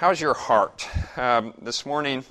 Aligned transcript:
How's 0.00 0.18
your 0.18 0.32
heart? 0.32 0.88
Um, 1.18 1.52
this 1.60 1.84
morning, 1.84 2.24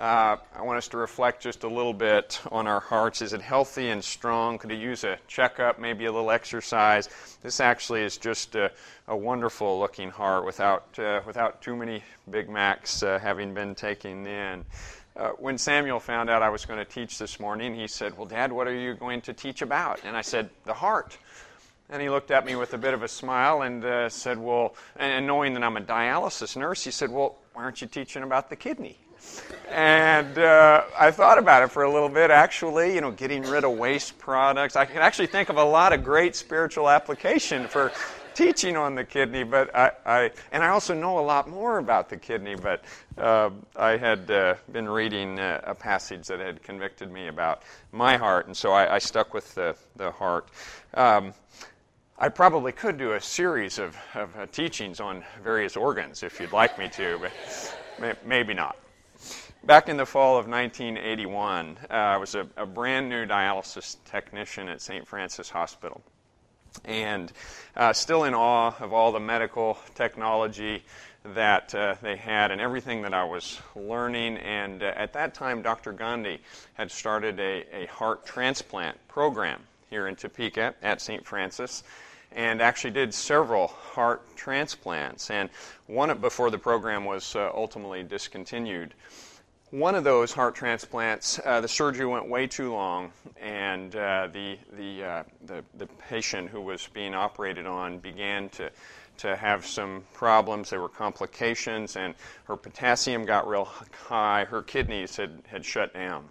uh, 0.00 0.36
I 0.52 0.62
want 0.62 0.78
us 0.78 0.88
to 0.88 0.96
reflect 0.96 1.40
just 1.40 1.62
a 1.62 1.68
little 1.68 1.94
bit 1.94 2.40
on 2.50 2.66
our 2.66 2.80
hearts. 2.80 3.22
Is 3.22 3.32
it 3.32 3.40
healthy 3.40 3.90
and 3.90 4.02
strong? 4.02 4.58
Could 4.58 4.72
it 4.72 4.80
use 4.80 5.04
a 5.04 5.16
checkup, 5.28 5.78
maybe 5.78 6.06
a 6.06 6.12
little 6.12 6.32
exercise? 6.32 7.08
This 7.40 7.60
actually 7.60 8.02
is 8.02 8.16
just 8.16 8.56
a, 8.56 8.72
a 9.06 9.16
wonderful 9.16 9.78
looking 9.78 10.10
heart 10.10 10.44
without, 10.44 10.98
uh, 10.98 11.20
without 11.24 11.62
too 11.62 11.76
many 11.76 12.02
Big 12.28 12.48
Macs 12.48 13.04
uh, 13.04 13.20
having 13.20 13.54
been 13.54 13.76
taken 13.76 14.26
in. 14.26 14.64
Uh, 15.14 15.28
when 15.38 15.56
Samuel 15.56 16.00
found 16.00 16.28
out 16.28 16.42
I 16.42 16.48
was 16.48 16.64
going 16.64 16.80
to 16.80 16.84
teach 16.84 17.16
this 17.16 17.38
morning, 17.38 17.76
he 17.76 17.86
said, 17.86 18.18
Well, 18.18 18.26
Dad, 18.26 18.50
what 18.50 18.66
are 18.66 18.74
you 18.74 18.94
going 18.94 19.20
to 19.20 19.32
teach 19.32 19.62
about? 19.62 20.00
And 20.02 20.16
I 20.16 20.22
said, 20.22 20.50
The 20.64 20.74
heart. 20.74 21.16
And 21.90 22.00
he 22.00 22.08
looked 22.08 22.30
at 22.30 22.46
me 22.46 22.54
with 22.54 22.72
a 22.72 22.78
bit 22.78 22.94
of 22.94 23.02
a 23.02 23.08
smile 23.08 23.62
and 23.62 23.84
uh, 23.84 24.08
said, 24.08 24.38
Well, 24.38 24.74
and 24.96 25.26
knowing 25.26 25.54
that 25.54 25.64
I'm 25.64 25.76
a 25.76 25.80
dialysis 25.80 26.56
nurse, 26.56 26.84
he 26.84 26.92
said, 26.92 27.10
Well, 27.10 27.36
why 27.52 27.64
aren't 27.64 27.80
you 27.80 27.88
teaching 27.88 28.22
about 28.22 28.48
the 28.48 28.56
kidney? 28.56 28.96
And 29.70 30.38
uh, 30.38 30.84
I 30.98 31.10
thought 31.10 31.38
about 31.38 31.62
it 31.62 31.70
for 31.70 31.82
a 31.82 31.92
little 31.92 32.08
bit, 32.08 32.30
actually, 32.30 32.94
you 32.94 33.00
know, 33.00 33.10
getting 33.10 33.42
rid 33.42 33.64
of 33.64 33.72
waste 33.72 34.18
products. 34.18 34.76
I 34.76 34.84
can 34.84 34.98
actually 34.98 35.26
think 35.26 35.48
of 35.48 35.56
a 35.56 35.64
lot 35.64 35.92
of 35.92 36.02
great 36.02 36.34
spiritual 36.36 36.88
application 36.88 37.68
for 37.68 37.92
teaching 38.34 38.76
on 38.76 38.94
the 38.94 39.04
kidney, 39.04 39.42
but 39.42 39.74
I, 39.74 39.92
I 40.06 40.30
and 40.52 40.62
I 40.62 40.68
also 40.68 40.94
know 40.94 41.18
a 41.18 41.20
lot 41.20 41.48
more 41.48 41.78
about 41.78 42.08
the 42.08 42.16
kidney, 42.16 42.54
but 42.54 42.82
uh, 43.18 43.50
I 43.76 43.96
had 43.96 44.30
uh, 44.30 44.54
been 44.72 44.88
reading 44.88 45.38
uh, 45.38 45.60
a 45.64 45.74
passage 45.74 46.26
that 46.28 46.40
had 46.40 46.62
convicted 46.62 47.10
me 47.12 47.28
about 47.28 47.62
my 47.92 48.16
heart, 48.16 48.46
and 48.46 48.56
so 48.56 48.72
I, 48.72 48.94
I 48.94 48.98
stuck 48.98 49.34
with 49.34 49.54
the, 49.54 49.76
the 49.96 50.10
heart. 50.10 50.48
Um, 50.94 51.34
I 52.22 52.28
probably 52.28 52.72
could 52.72 52.98
do 52.98 53.12
a 53.12 53.20
series 53.20 53.78
of, 53.78 53.96
of 54.14 54.36
uh, 54.36 54.44
teachings 54.52 55.00
on 55.00 55.24
various 55.42 55.74
organs 55.74 56.22
if 56.22 56.38
you'd 56.38 56.52
like 56.52 56.78
me 56.78 56.86
to, 56.90 57.18
but 57.18 57.32
may, 57.98 58.12
maybe 58.26 58.52
not. 58.52 58.76
Back 59.64 59.88
in 59.88 59.96
the 59.96 60.04
fall 60.04 60.36
of 60.36 60.46
1981, 60.46 61.78
uh, 61.88 61.94
I 61.94 62.18
was 62.18 62.34
a, 62.34 62.46
a, 62.58 62.66
brand 62.66 63.08
new 63.08 63.24
dialysis 63.24 63.96
technician 64.04 64.68
at 64.68 64.82
St. 64.82 65.08
Francis 65.08 65.48
Hospital. 65.48 66.02
And 66.84 67.32
uh, 67.74 67.94
still 67.94 68.24
in 68.24 68.34
awe 68.34 68.74
of 68.80 68.92
all 68.92 69.12
the 69.12 69.20
medical 69.20 69.78
technology 69.94 70.84
that 71.24 71.74
uh, 71.74 71.94
they 72.02 72.16
had 72.16 72.50
and 72.50 72.60
everything 72.60 73.00
that 73.00 73.14
I 73.14 73.24
was 73.24 73.62
learning. 73.74 74.36
And 74.36 74.82
uh, 74.82 74.92
at 74.94 75.14
that 75.14 75.32
time, 75.32 75.62
Dr. 75.62 75.94
Gandhi 75.94 76.42
had 76.74 76.90
started 76.90 77.40
a, 77.40 77.64
a 77.74 77.86
heart 77.86 78.26
transplant 78.26 78.98
program 79.08 79.62
here 79.88 80.06
in 80.06 80.16
Topeka 80.16 80.74
at 80.82 81.00
St. 81.00 81.26
Francis 81.26 81.82
and 82.32 82.62
actually 82.62 82.90
did 82.90 83.12
several 83.12 83.68
heart 83.68 84.22
transplants. 84.36 85.30
And 85.30 85.50
one 85.86 86.16
before 86.18 86.50
the 86.50 86.58
program 86.58 87.04
was 87.04 87.34
uh, 87.34 87.50
ultimately 87.54 88.02
discontinued. 88.02 88.94
One 89.70 89.94
of 89.94 90.02
those 90.02 90.32
heart 90.32 90.56
transplants, 90.56 91.38
uh, 91.44 91.60
the 91.60 91.68
surgery 91.68 92.06
went 92.06 92.28
way 92.28 92.48
too 92.48 92.72
long, 92.72 93.12
and 93.40 93.94
uh, 93.94 94.28
the, 94.32 94.58
the, 94.76 95.04
uh, 95.04 95.22
the, 95.46 95.64
the 95.78 95.86
patient 96.08 96.50
who 96.50 96.60
was 96.60 96.88
being 96.92 97.14
operated 97.14 97.66
on 97.66 97.98
began 97.98 98.48
to, 98.50 98.70
to 99.18 99.36
have 99.36 99.64
some 99.64 100.02
problems. 100.12 100.70
There 100.70 100.80
were 100.80 100.88
complications, 100.88 101.94
and 101.94 102.16
her 102.44 102.56
potassium 102.56 103.24
got 103.24 103.46
real 103.46 103.68
high. 103.92 104.44
Her 104.44 104.62
kidneys 104.62 105.16
had, 105.16 105.40
had 105.46 105.64
shut 105.64 105.94
down. 105.94 106.30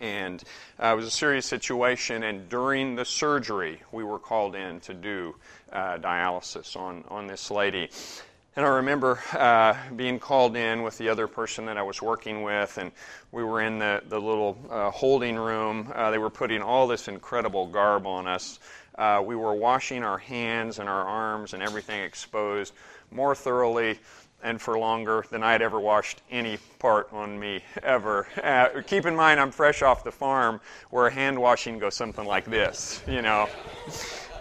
And 0.00 0.42
uh, 0.82 0.88
it 0.92 0.96
was 0.96 1.06
a 1.06 1.10
serious 1.10 1.46
situation, 1.46 2.22
and 2.22 2.48
during 2.48 2.96
the 2.96 3.04
surgery, 3.04 3.80
we 3.92 4.04
were 4.04 4.18
called 4.18 4.54
in 4.54 4.80
to 4.80 4.94
do 4.94 5.36
uh, 5.72 5.98
dialysis 5.98 6.76
on, 6.76 7.04
on 7.08 7.26
this 7.26 7.50
lady. 7.50 7.90
And 8.56 8.64
I 8.64 8.70
remember 8.70 9.20
uh, 9.34 9.74
being 9.96 10.18
called 10.18 10.56
in 10.56 10.82
with 10.82 10.96
the 10.96 11.10
other 11.10 11.26
person 11.26 11.66
that 11.66 11.76
I 11.76 11.82
was 11.82 12.00
working 12.00 12.42
with, 12.42 12.78
and 12.78 12.90
we 13.30 13.44
were 13.44 13.60
in 13.60 13.78
the, 13.78 14.02
the 14.08 14.18
little 14.18 14.56
uh, 14.70 14.90
holding 14.90 15.36
room. 15.36 15.92
Uh, 15.94 16.10
they 16.10 16.16
were 16.16 16.30
putting 16.30 16.62
all 16.62 16.86
this 16.86 17.06
incredible 17.06 17.66
garb 17.66 18.06
on 18.06 18.26
us. 18.26 18.58
Uh, 18.96 19.22
we 19.24 19.36
were 19.36 19.52
washing 19.52 20.02
our 20.02 20.16
hands 20.16 20.78
and 20.78 20.88
our 20.88 21.04
arms 21.04 21.52
and 21.52 21.62
everything 21.62 22.02
exposed 22.02 22.72
more 23.10 23.34
thoroughly 23.34 23.98
and 24.42 24.60
for 24.60 24.78
longer 24.78 25.24
than 25.30 25.42
I 25.42 25.52
had 25.52 25.62
ever 25.62 25.80
washed 25.80 26.22
any 26.30 26.58
part 26.78 27.12
on 27.12 27.38
me 27.38 27.62
ever. 27.82 28.26
Uh, 28.42 28.82
keep 28.86 29.06
in 29.06 29.16
mind, 29.16 29.40
I'm 29.40 29.50
fresh 29.50 29.82
off 29.82 30.04
the 30.04 30.12
farm 30.12 30.60
where 30.90 31.10
hand 31.10 31.38
washing 31.38 31.78
goes 31.78 31.94
something 31.94 32.24
like 32.24 32.44
this, 32.44 33.02
you 33.08 33.22
know. 33.22 33.48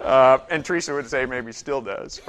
Uh, 0.01 0.39
and 0.49 0.63
Teresa 0.63 0.93
would 0.93 1.09
say 1.09 1.25
maybe 1.25 1.51
still 1.51 1.81
does. 1.81 2.21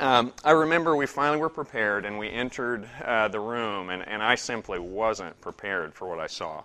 Um, 0.00 0.32
I 0.42 0.52
remember 0.52 0.96
we 0.96 1.06
finally 1.06 1.38
were 1.38 1.50
prepared 1.50 2.04
and 2.06 2.18
we 2.18 2.30
entered 2.30 2.88
uh, 3.04 3.28
the 3.28 3.40
room, 3.40 3.90
and, 3.90 4.06
and 4.06 4.22
I 4.22 4.36
simply 4.36 4.78
wasn't 4.78 5.38
prepared 5.40 5.94
for 5.94 6.08
what 6.08 6.18
I 6.18 6.28
saw. 6.28 6.62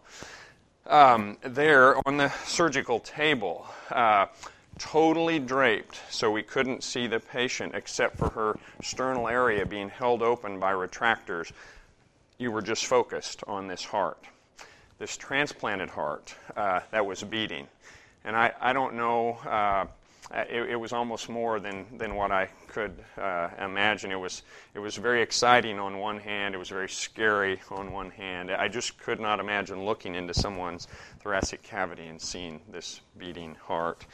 Um, 0.86 1.38
there 1.42 1.98
on 2.08 2.16
the 2.16 2.30
surgical 2.46 3.02
table, 3.02 3.68
uh, 3.92 4.28
totally 4.78 5.40
draped 5.40 6.00
so 6.10 6.32
we 6.32 6.44
couldn't 6.44 6.84
see 6.84 7.08
the 7.08 7.20
patient 7.20 7.74
except 7.76 8.18
for 8.18 8.30
her 8.30 8.58
sternal 8.82 9.28
area 9.28 9.66
being 9.66 9.90
held 9.90 10.22
open 10.22 10.60
by 10.60 10.72
retractors. 10.72 11.52
You 12.38 12.52
were 12.52 12.62
just 12.62 12.86
focused 12.86 13.44
on 13.48 13.68
this 13.68 13.84
heart, 13.84 14.24
this 15.00 15.18
transplanted 15.18 15.90
heart 15.90 16.36
uh, 16.56 16.82
that 16.92 17.06
was 17.06 17.24
beating. 17.24 17.68
And 18.24 18.36
I, 18.36 18.54
I 18.60 18.74
don't 18.74 18.96
know, 18.96 19.34
uh, 19.46 19.88
it, 20.34 20.70
it, 20.72 20.76
was 20.76 20.94
almost 20.94 21.30
more 21.30 21.60
than, 21.60 21.86
than 21.98 22.16
what 22.16 22.32
I 22.32 22.50
could 22.68 22.94
uh, 23.18 23.50
imagine. 23.60 24.12
It 24.12 24.20
was, 24.20 24.44
it 24.74 24.80
was 24.80 24.98
very 24.98 25.22
exciting 25.22 25.80
on 25.80 26.00
one 26.00 26.20
hand, 26.20 26.54
it 26.54 26.58
was 26.58 26.70
very 26.70 26.90
scary 26.90 27.62
on 27.72 27.92
one 27.92 28.10
hand. 28.12 28.52
I 28.52 28.68
just 28.68 28.98
could 29.00 29.20
not 29.20 29.40
imagine 29.40 29.86
looking 29.86 30.16
into 30.16 30.34
someone's 30.34 30.88
thoracic 31.20 31.64
cavity 31.64 32.08
and 32.08 32.22
seeing 32.22 32.60
this 32.70 33.02
beating 33.18 33.56
heart. 33.56 34.06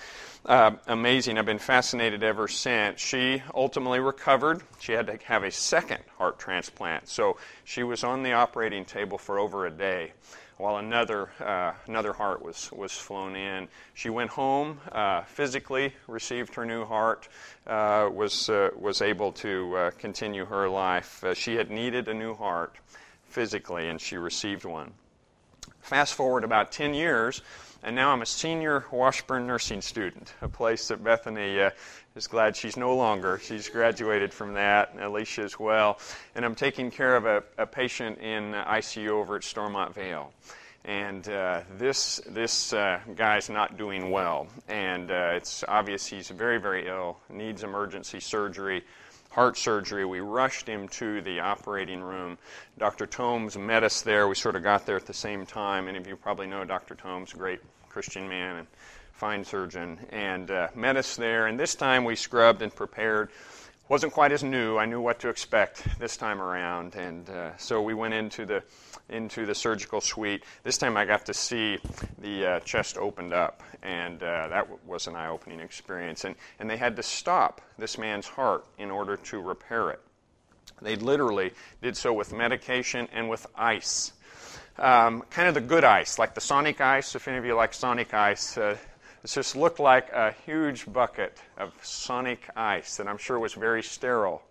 Uh, 0.46 0.72
amazing. 0.88 1.38
I've 1.38 1.46
been 1.46 1.60
fascinated 1.60 2.24
ever 2.24 2.48
since. 2.48 3.00
She 3.00 3.42
ultimately 3.56 4.00
recovered. 4.00 4.62
She 4.80 4.92
had 4.92 5.08
to 5.08 5.18
have 5.24 5.44
a 5.44 5.52
second 5.52 6.04
heart 6.18 6.38
transplant. 6.38 7.08
So 7.08 7.38
she 7.64 7.84
was 7.84 8.04
on 8.04 8.24
the 8.24 8.34
operating 8.34 8.86
table 8.86 9.18
for 9.18 9.40
over 9.40 9.66
a 9.66 9.72
day 9.72 10.14
while 10.64 10.78
another, 10.78 11.28
uh, 11.42 11.74
another 11.88 12.14
heart 12.14 12.42
was, 12.42 12.72
was 12.72 12.94
flown 12.94 13.36
in. 13.36 13.68
She 13.96 14.10
went 14.10 14.30
home, 14.30 14.80
uh, 14.94 15.24
physically 15.24 15.94
received 16.08 16.56
her 16.56 16.66
new 16.66 16.86
heart, 16.86 17.28
uh, 17.68 18.10
was, 18.10 18.48
uh, 18.48 18.70
was 18.80 19.02
able 19.02 19.34
to 19.34 19.76
uh, 19.76 19.92
continue 19.98 20.46
her 20.46 20.70
life. 20.70 21.22
Uh, 21.22 21.34
she 21.34 21.56
had 21.56 21.70
needed 21.70 22.08
a 22.08 22.14
new 22.14 22.34
heart 22.34 22.78
physically, 23.26 23.90
and 23.90 24.00
she 24.00 24.16
received 24.16 24.64
one. 24.64 24.94
Fast 25.82 26.14
forward 26.14 26.46
about 26.46 26.72
10 26.72 26.94
years, 26.94 27.42
and 27.84 27.94
now 27.94 28.12
I'm 28.12 28.22
a 28.22 28.26
senior 28.26 28.86
Washburn 28.90 29.46
nursing 29.46 29.82
student, 29.82 30.34
a 30.42 30.48
place 30.48 30.88
that 30.88 31.04
Bethany 31.04 31.60
is 32.16 32.28
glad 32.28 32.56
she's 32.56 32.78
no 32.78 32.96
longer. 32.96 33.40
She's 33.40 33.70
graduated 33.70 34.34
from 34.34 34.54
that, 34.54 34.94
and 34.94 35.02
Alicia 35.02 35.42
as 35.42 35.60
well. 35.60 36.00
And 36.36 36.46
I'm 36.46 36.56
taking 36.56 36.92
care 36.92 37.16
of 37.16 37.26
a, 37.26 37.44
a 37.58 37.66
patient 37.66 38.20
in 38.20 38.54
ICU 38.54 39.10
over 39.10 39.36
at 39.36 39.44
Stormont 39.44 39.94
Vail. 39.96 40.32
And 40.86 41.28
uh, 41.30 41.62
this 41.78 42.20
this 42.28 42.74
uh, 42.74 43.00
guy's 43.16 43.50
not 43.50 43.78
doing 43.78 44.12
well, 44.12 44.48
and 44.68 45.10
uh, 45.10 45.32
it's 45.34 45.64
obvious 45.66 46.06
he's 46.06 46.30
very 46.30 46.58
very 46.60 46.90
ill, 46.90 47.20
needs 47.30 47.64
emergency 47.64 48.20
surgery 48.20 48.84
heart 49.34 49.58
surgery. 49.58 50.06
We 50.06 50.20
rushed 50.20 50.68
him 50.68 50.88
to 50.90 51.22
the 51.22 51.40
operating 51.40 52.02
room. 52.02 52.38
Dr. 52.78 53.08
Tomes 53.08 53.58
met 53.58 53.84
us 53.84 54.02
there. 54.02 54.28
We 54.28 54.36
sort 54.36 54.56
of 54.56 54.62
got 54.62 54.86
there 54.86 54.96
at 54.96 55.08
the 55.08 55.14
same 55.14 55.46
time. 55.46 55.86
Many 55.86 55.98
of 55.98 56.06
you 56.06 56.16
probably 56.16 56.46
know 56.46 56.64
Dr. 56.64 56.94
Tomes, 56.94 57.34
great 57.34 57.60
Christian 57.90 58.28
man 58.28 58.58
and 58.58 58.68
fine 59.14 59.46
surgeon, 59.46 60.00
and 60.10 60.52
uh, 60.52 60.68
met 60.76 60.98
us 60.98 61.16
there. 61.16 61.48
And 61.48 61.60
this 61.60 61.76
time 61.76 62.04
we 62.04 62.16
scrubbed 62.16 62.62
and 62.62 62.74
prepared. 62.76 63.30
Wasn't 63.90 64.14
quite 64.14 64.32
as 64.32 64.44
new. 64.44 64.78
I 64.78 64.86
knew 64.86 65.02
what 65.02 65.20
to 65.20 65.30
expect 65.30 66.00
this 66.00 66.18
time 66.18 66.42
around, 66.42 66.96
and 66.96 67.30
uh, 67.30 67.58
so 67.58 67.82
we 67.82 67.94
went 67.94 68.14
into 68.14 68.46
the 68.46 68.64
into 69.10 69.46
the 69.46 69.54
surgical 69.54 70.00
suite. 70.02 70.44
This 70.64 70.78
time 70.78 70.96
I 70.96 71.06
got 71.06 71.26
to 71.26 71.34
see 71.34 71.80
the 72.18 72.46
uh, 72.46 72.60
chest 72.62 72.98
opened 72.98 73.34
up, 73.34 73.62
and 73.82 74.24
uh, 74.24 74.48
that 74.48 74.70
w- 74.70 74.80
was 74.88 75.08
an 75.08 75.16
eye 75.16 75.28
opening 75.28 75.60
experience. 75.60 76.24
And, 76.24 76.36
and 76.60 76.70
they 76.70 76.78
had 76.78 76.96
to 76.96 77.04
stop 77.04 77.62
this 77.78 77.98
man's 77.98 78.26
heart 78.26 78.66
in 78.78 78.90
order 78.90 79.18
to 79.18 79.42
repair 79.42 79.90
it. 79.90 80.00
They 80.82 80.96
literally 80.96 81.52
did 81.82 81.98
so 81.98 82.14
with 82.14 82.34
medication 82.34 83.08
and 83.14 83.30
with 83.30 83.46
ice. 83.56 84.14
Um, 84.78 85.24
kind 85.30 85.48
of 85.48 85.54
the 85.54 85.62
good 85.62 85.84
ice, 85.84 86.18
like 86.18 86.34
the 86.34 86.42
Sonic 86.42 86.82
ice, 86.82 87.16
if 87.16 87.28
any 87.28 87.38
of 87.38 87.46
you 87.46 87.54
like 87.54 87.74
Sonic 87.74 88.14
ice. 88.14 88.58
Uh, 88.58 88.78
it 89.24 89.28
just 89.28 89.56
looked 89.56 89.80
like 89.80 90.12
a 90.12 90.34
huge 90.46 90.92
bucket 90.92 91.38
of 91.58 91.74
Sonic 91.82 92.50
ice 92.56 92.98
that 92.98 93.08
I'm 93.08 93.18
sure 93.18 93.40
was 93.40 93.54
very 93.54 93.82
sterile. 93.84 94.44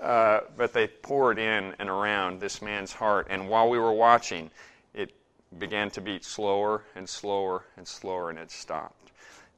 Uh, 0.00 0.40
but 0.56 0.72
they 0.72 0.88
poured 0.88 1.38
in 1.38 1.74
and 1.78 1.88
around 1.88 2.40
this 2.40 2.60
man's 2.62 2.92
heart. 2.92 3.28
And 3.30 3.48
while 3.48 3.68
we 3.68 3.78
were 3.78 3.92
watching, 3.92 4.50
it 4.94 5.12
began 5.58 5.90
to 5.90 6.00
beat 6.00 6.24
slower 6.24 6.82
and 6.96 7.08
slower 7.08 7.64
and 7.76 7.86
slower, 7.86 8.30
and 8.30 8.38
it 8.38 8.50
stopped. 8.50 9.12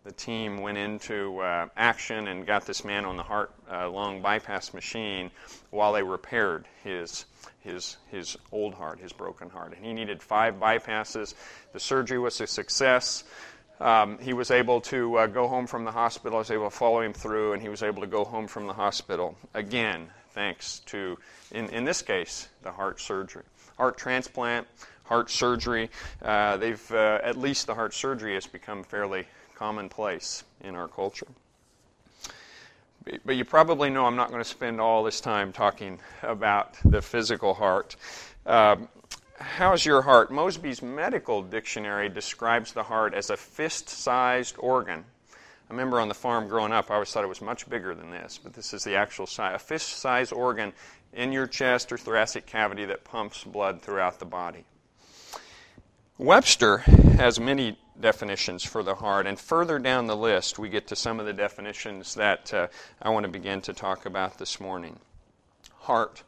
the 0.05 0.13
team 0.13 0.59
went 0.59 0.77
into 0.77 1.41
uh, 1.41 1.67
action 1.77 2.29
and 2.29 2.47
got 2.47 2.67
this 2.67 2.85
man 2.85 3.07
on 3.07 3.17
the 3.17 3.23
heart 3.23 3.53
uh, 3.71 3.91
lung 3.91 4.21
bypass 4.21 4.75
machine 4.75 5.31
while 5.71 5.95
they 5.95 6.03
repaired 6.03 6.67
his 6.83 7.25
his 7.61 7.97
his 8.11 8.37
old 8.53 8.75
heart, 8.75 9.01
his 9.01 9.13
broken 9.13 9.49
heart, 9.49 9.75
and 9.75 9.85
he 9.85 9.95
needed 9.95 10.23
five 10.23 10.61
bypasses. 10.61 11.35
The 11.73 11.81
surgery 11.81 12.19
was 12.19 12.39
a 12.43 12.47
success. 12.47 13.25
Um, 13.81 14.19
he 14.19 14.33
was 14.33 14.51
able 14.51 14.81
to 14.83 15.17
uh, 15.17 15.27
go 15.27 15.49
home 15.49 15.67
from 15.67 15.85
the 15.85 15.91
hospital. 15.91 16.37
I 16.37 16.41
was 16.41 16.51
able 16.51 16.71
to 16.71 16.77
follow 16.77 17.01
him 17.01 17.13
through, 17.13 17.53
and 17.55 17.63
he 17.63 17.69
was 17.69 17.83
able 17.83 18.01
to 18.03 18.07
go 18.07 18.25
home 18.25 18.47
from 18.47 18.67
the 18.67 18.73
hospital 18.73 19.37
again, 19.53 20.09
thanks 20.31 20.81
to, 20.87 21.19
in, 21.51 21.69
in 21.71 21.85
this 21.85 22.03
case, 22.03 22.49
the 22.63 22.73
heart 22.73 23.01
surgery. 23.01 23.43
Heart 23.77 23.99
transplant, 23.99 24.67
heart 25.05 25.31
surgery. 25.31 25.91
Uh, 26.23 26.57
they've 26.57 26.93
uh, 26.93 27.21
at 27.23 27.37
least 27.37 27.67
the 27.67 27.75
heart 27.75 27.95
surgery 27.95 28.35
has 28.35 28.47
become 28.47 28.85
fairly 28.85 29.27
commonplace 29.55 30.45
in 30.63 30.75
our 30.75 30.89
culture. 30.89 31.27
But 33.25 33.37
you 33.37 33.45
probably 33.45 33.91
know 33.91 34.07
I'm 34.07 34.17
not 34.17 34.31
going 34.31 34.43
to 34.43 34.49
spend 34.49 34.81
all 34.81 35.05
this 35.05 35.21
time 35.21 35.53
talking 35.53 35.99
about 36.23 36.77
the 36.85 37.03
physical 37.03 37.53
heart. 37.53 37.97
Um, 38.47 38.89
how's 39.39 39.85
your 39.85 40.03
heart? 40.03 40.31
Mosby's 40.31 40.83
medical 40.83 41.43
dictionary 41.43 42.09
describes 42.09 42.73
the 42.73 42.83
heart 42.83 43.15
as 43.15 43.31
a 43.31 43.37
fist 43.37 43.89
sized 43.89 44.57
organ. 44.59 45.05
I 45.31 45.73
remember 45.73 46.01
on 46.01 46.09
the 46.09 46.15
farm 46.15 46.49
growing 46.49 46.73
up, 46.73 46.91
I 46.91 46.95
always 46.95 47.11
thought 47.11 47.25
it 47.25 47.29
was 47.29 47.41
much 47.41 47.69
bigger 47.69 47.95
than 47.95 48.11
this, 48.11 48.39
but 48.43 48.53
this 48.53 48.75
is 48.75 48.85
the 48.85 48.97
actual 48.97 49.27
size. 49.27 49.57
A 49.57 49.59
fist 49.59 49.89
sized 49.89 50.33
organ 50.33 50.73
in 51.13 51.33
your 51.33 51.47
chest 51.47 51.91
or 51.91 51.99
thoracic 51.99 52.47
cavity 52.47 52.85
that 52.87 53.05
pumps 53.05 53.45
blood 53.45 53.81
throughout 53.81 54.19
the 54.19 54.25
body. 54.25 54.65
Webster 56.19 56.79
has 56.79 57.41
many 57.41 57.79
definitions 57.99 58.63
for 58.63 58.83
the 58.83 58.95
heart, 58.97 59.27
and 59.27 59.39
further 59.39 59.79
down 59.79 60.07
the 60.07 60.17
list, 60.17 60.59
we 60.59 60.69
get 60.69 60.87
to 60.89 60.97
some 60.97 61.19
of 61.19 61.27
the 61.27 61.33
definitions 61.33 62.15
that 62.15 62.53
uh, 62.55 62.67
I 63.01 63.11
want 63.11 63.25
to 63.25 63.31
begin 63.31 63.61
to 63.63 63.73
talk 63.73 64.07
about 64.07 64.39
this 64.39 64.61
morning. 64.61 64.99
Heart, 65.81 66.23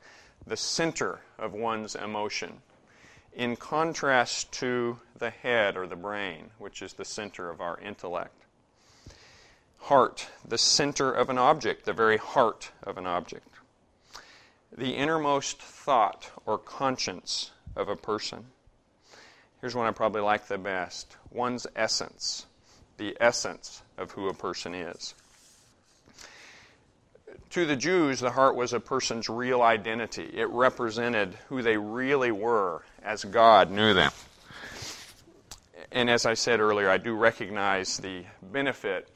the 0.46 0.56
center 0.56 1.20
of 1.38 1.52
one's 1.52 1.94
emotion, 1.94 2.62
in 3.36 3.54
contrast 3.54 4.50
to 4.50 4.98
the 5.16 5.30
head 5.30 5.76
or 5.76 5.86
the 5.86 5.94
brain, 5.94 6.50
which 6.58 6.82
is 6.82 6.94
the 6.94 7.04
center 7.04 7.48
of 7.48 7.60
our 7.60 7.78
intellect. 7.78 8.42
Heart, 9.78 10.26
the 10.44 10.58
center 10.58 11.12
of 11.12 11.30
an 11.30 11.38
object, 11.38 11.84
the 11.84 11.92
very 11.92 12.16
heart 12.16 12.72
of 12.82 12.98
an 12.98 13.06
object. 13.06 13.48
The 14.76 14.96
innermost 14.96 15.62
thought 15.62 16.32
or 16.44 16.58
conscience 16.58 17.52
of 17.76 17.88
a 17.88 17.94
person 17.94 18.46
Here's 19.60 19.74
one 19.74 19.86
I 19.86 19.90
probably 19.90 20.20
like 20.20 20.46
the 20.48 20.58
best 20.58 21.16
one's 21.30 21.66
essence, 21.74 22.46
the 22.98 23.16
essence 23.20 23.82
of 23.96 24.12
who 24.12 24.28
a 24.28 24.34
person 24.34 24.74
is. 24.74 25.14
To 27.50 27.64
the 27.64 27.76
Jews, 27.76 28.20
the 28.20 28.30
heart 28.30 28.54
was 28.54 28.72
a 28.72 28.80
person's 28.80 29.28
real 29.28 29.62
identity. 29.62 30.30
It 30.34 30.48
represented 30.50 31.34
who 31.48 31.62
they 31.62 31.76
really 31.76 32.30
were 32.30 32.82
as 33.02 33.24
God 33.24 33.70
knew 33.70 33.94
them. 33.94 34.12
And 35.92 36.10
as 36.10 36.26
I 36.26 36.34
said 36.34 36.60
earlier, 36.60 36.90
I 36.90 36.98
do 36.98 37.14
recognize 37.14 37.96
the 37.96 38.24
benefit 38.42 39.08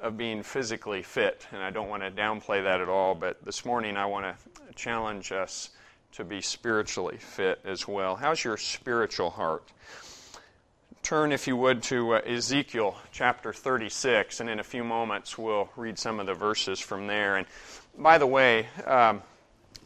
of 0.00 0.16
being 0.16 0.42
physically 0.42 1.02
fit, 1.02 1.46
and 1.52 1.62
I 1.62 1.70
don't 1.70 1.88
want 1.88 2.02
to 2.02 2.10
downplay 2.10 2.64
that 2.64 2.80
at 2.80 2.88
all, 2.88 3.14
but 3.14 3.44
this 3.44 3.64
morning 3.64 3.96
I 3.96 4.06
want 4.06 4.26
to 4.26 4.74
challenge 4.74 5.30
us 5.30 5.70
to 6.12 6.24
be 6.24 6.40
spiritually 6.40 7.18
fit 7.18 7.60
as 7.64 7.86
well. 7.86 8.16
How's 8.16 8.42
your 8.42 8.56
spiritual 8.56 9.30
heart? 9.30 9.64
Turn, 11.04 11.32
if 11.32 11.46
you 11.46 11.54
would, 11.54 11.82
to 11.82 12.14
uh, 12.14 12.20
Ezekiel 12.20 12.96
chapter 13.12 13.52
36, 13.52 14.40
and 14.40 14.48
in 14.48 14.58
a 14.58 14.64
few 14.64 14.82
moments 14.82 15.36
we'll 15.36 15.68
read 15.76 15.98
some 15.98 16.18
of 16.18 16.24
the 16.24 16.32
verses 16.32 16.80
from 16.80 17.06
there. 17.06 17.36
And 17.36 17.46
by 17.98 18.16
the 18.16 18.26
way, 18.26 18.68
um, 18.86 19.22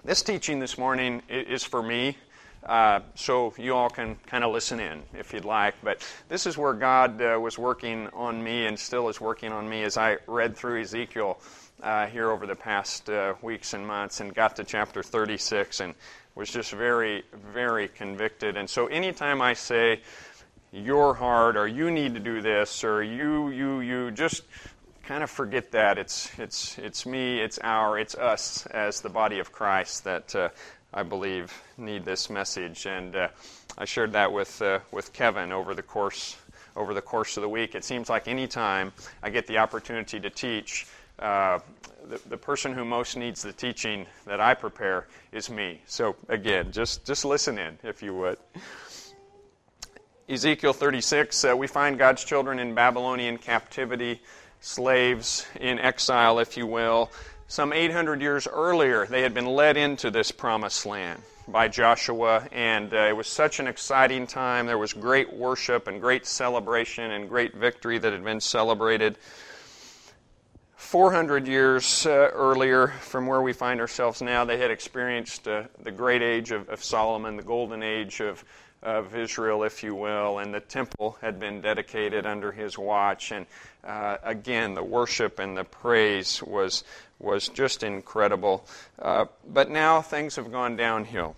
this 0.04 0.22
teaching 0.22 0.60
this 0.60 0.78
morning 0.78 1.22
is 1.28 1.64
for 1.64 1.82
me. 1.82 2.16
Uh, 2.64 3.00
so 3.16 3.52
you 3.58 3.74
all 3.74 3.90
can 3.90 4.14
kind 4.26 4.44
of 4.44 4.52
listen 4.52 4.78
in 4.78 5.02
if 5.12 5.32
you'd 5.32 5.44
like. 5.44 5.74
But 5.82 6.08
this 6.28 6.46
is 6.46 6.56
where 6.56 6.72
God 6.72 7.20
uh, 7.20 7.36
was 7.40 7.58
working 7.58 8.06
on 8.14 8.40
me 8.40 8.66
and 8.66 8.78
still 8.78 9.08
is 9.08 9.20
working 9.20 9.50
on 9.50 9.68
me 9.68 9.82
as 9.82 9.96
I 9.96 10.18
read 10.28 10.56
through 10.56 10.82
Ezekiel 10.82 11.40
uh, 11.82 12.06
here 12.06 12.30
over 12.30 12.46
the 12.46 12.54
past 12.54 13.10
uh, 13.10 13.34
weeks 13.42 13.74
and 13.74 13.84
months 13.84 14.20
and 14.20 14.32
got 14.32 14.54
to 14.56 14.64
chapter 14.64 15.02
36 15.02 15.80
and 15.80 15.94
was 16.38 16.50
just 16.50 16.70
very, 16.70 17.24
very 17.52 17.88
convicted. 17.88 18.56
And 18.56 18.70
so 18.70 18.86
anytime 18.86 19.42
I 19.42 19.54
say, 19.54 20.00
your 20.72 21.14
heart, 21.14 21.56
or 21.56 21.66
you 21.66 21.90
need 21.90 22.14
to 22.14 22.20
do 22.20 22.40
this, 22.40 22.84
or 22.84 23.02
you, 23.02 23.50
you, 23.50 23.80
you, 23.80 24.10
just 24.10 24.42
kind 25.04 25.22
of 25.22 25.30
forget 25.30 25.72
that. 25.72 25.98
It's, 25.98 26.30
it's, 26.38 26.78
it's 26.78 27.06
me, 27.06 27.40
it's 27.40 27.58
our, 27.62 27.98
it's 27.98 28.14
us 28.14 28.66
as 28.66 29.00
the 29.00 29.08
body 29.08 29.38
of 29.38 29.52
Christ 29.52 30.04
that 30.04 30.34
uh, 30.34 30.48
I 30.92 31.02
believe 31.02 31.52
need 31.76 32.04
this 32.04 32.28
message. 32.28 32.86
And 32.86 33.16
uh, 33.16 33.28
I 33.78 33.84
shared 33.84 34.12
that 34.12 34.32
with, 34.32 34.60
uh, 34.60 34.80
with 34.92 35.12
Kevin 35.12 35.52
over 35.52 35.74
the 35.74 35.82
course 35.82 36.36
over 36.76 36.94
the 36.94 37.02
course 37.02 37.36
of 37.36 37.42
the 37.42 37.48
week. 37.48 37.74
It 37.74 37.84
seems 37.84 38.08
like 38.08 38.28
any 38.28 38.46
time 38.46 38.92
I 39.22 39.30
get 39.30 39.48
the 39.48 39.58
opportunity 39.58 40.20
to 40.20 40.30
teach, 40.30 40.86
uh, 41.18 41.58
the, 42.08 42.20
the 42.28 42.36
person 42.36 42.72
who 42.72 42.84
most 42.84 43.16
needs 43.16 43.42
the 43.42 43.52
teaching 43.52 44.06
that 44.26 44.40
I 44.40 44.54
prepare 44.54 45.08
is 45.32 45.50
me. 45.50 45.80
So 45.86 46.14
again, 46.28 46.70
just 46.72 47.04
just 47.04 47.24
listen 47.24 47.58
in 47.58 47.78
if 47.82 48.02
you 48.02 48.14
would. 48.14 48.38
Ezekiel 50.30 50.74
36, 50.74 51.42
uh, 51.46 51.56
we 51.56 51.66
find 51.66 51.98
God's 51.98 52.22
children 52.22 52.58
in 52.58 52.74
Babylonian 52.74 53.38
captivity, 53.38 54.20
slaves 54.60 55.46
in 55.58 55.78
exile, 55.78 56.38
if 56.38 56.54
you 56.54 56.66
will. 56.66 57.10
Some 57.46 57.72
800 57.72 58.20
years 58.20 58.46
earlier, 58.46 59.06
they 59.06 59.22
had 59.22 59.32
been 59.32 59.46
led 59.46 59.78
into 59.78 60.10
this 60.10 60.30
promised 60.30 60.84
land 60.84 61.22
by 61.48 61.68
Joshua, 61.68 62.46
and 62.52 62.92
uh, 62.92 63.06
it 63.08 63.16
was 63.16 63.26
such 63.26 63.58
an 63.58 63.66
exciting 63.66 64.26
time. 64.26 64.66
There 64.66 64.76
was 64.76 64.92
great 64.92 65.32
worship 65.32 65.88
and 65.88 65.98
great 65.98 66.26
celebration 66.26 67.10
and 67.10 67.26
great 67.26 67.54
victory 67.54 67.96
that 67.96 68.12
had 68.12 68.22
been 68.22 68.40
celebrated. 68.42 69.16
400 70.76 71.48
years 71.48 72.04
uh, 72.04 72.10
earlier 72.34 72.88
from 72.88 73.26
where 73.26 73.40
we 73.40 73.54
find 73.54 73.80
ourselves 73.80 74.20
now, 74.20 74.44
they 74.44 74.58
had 74.58 74.70
experienced 74.70 75.48
uh, 75.48 75.64
the 75.82 75.90
great 75.90 76.20
age 76.20 76.50
of, 76.50 76.68
of, 76.68 76.84
Solomon, 76.84 77.36
the 77.36 77.42
golden 77.42 77.82
age 77.82 78.20
of, 78.20 78.44
of 78.82 79.16
Israel, 79.16 79.64
if 79.64 79.82
you 79.82 79.94
will, 79.94 80.38
and 80.38 80.54
the 80.54 80.60
temple 80.60 81.18
had 81.20 81.40
been 81.40 81.60
dedicated 81.60 82.26
under 82.26 82.52
his 82.52 82.78
watch. 82.78 83.32
And 83.32 83.46
uh, 83.84 84.18
again, 84.22 84.74
the 84.74 84.84
worship 84.84 85.38
and 85.38 85.56
the 85.56 85.64
praise 85.64 86.42
was, 86.42 86.84
was 87.18 87.48
just 87.48 87.82
incredible. 87.82 88.66
Uh, 88.98 89.26
but 89.46 89.70
now 89.70 90.00
things 90.00 90.36
have 90.36 90.52
gone 90.52 90.76
downhill. 90.76 91.34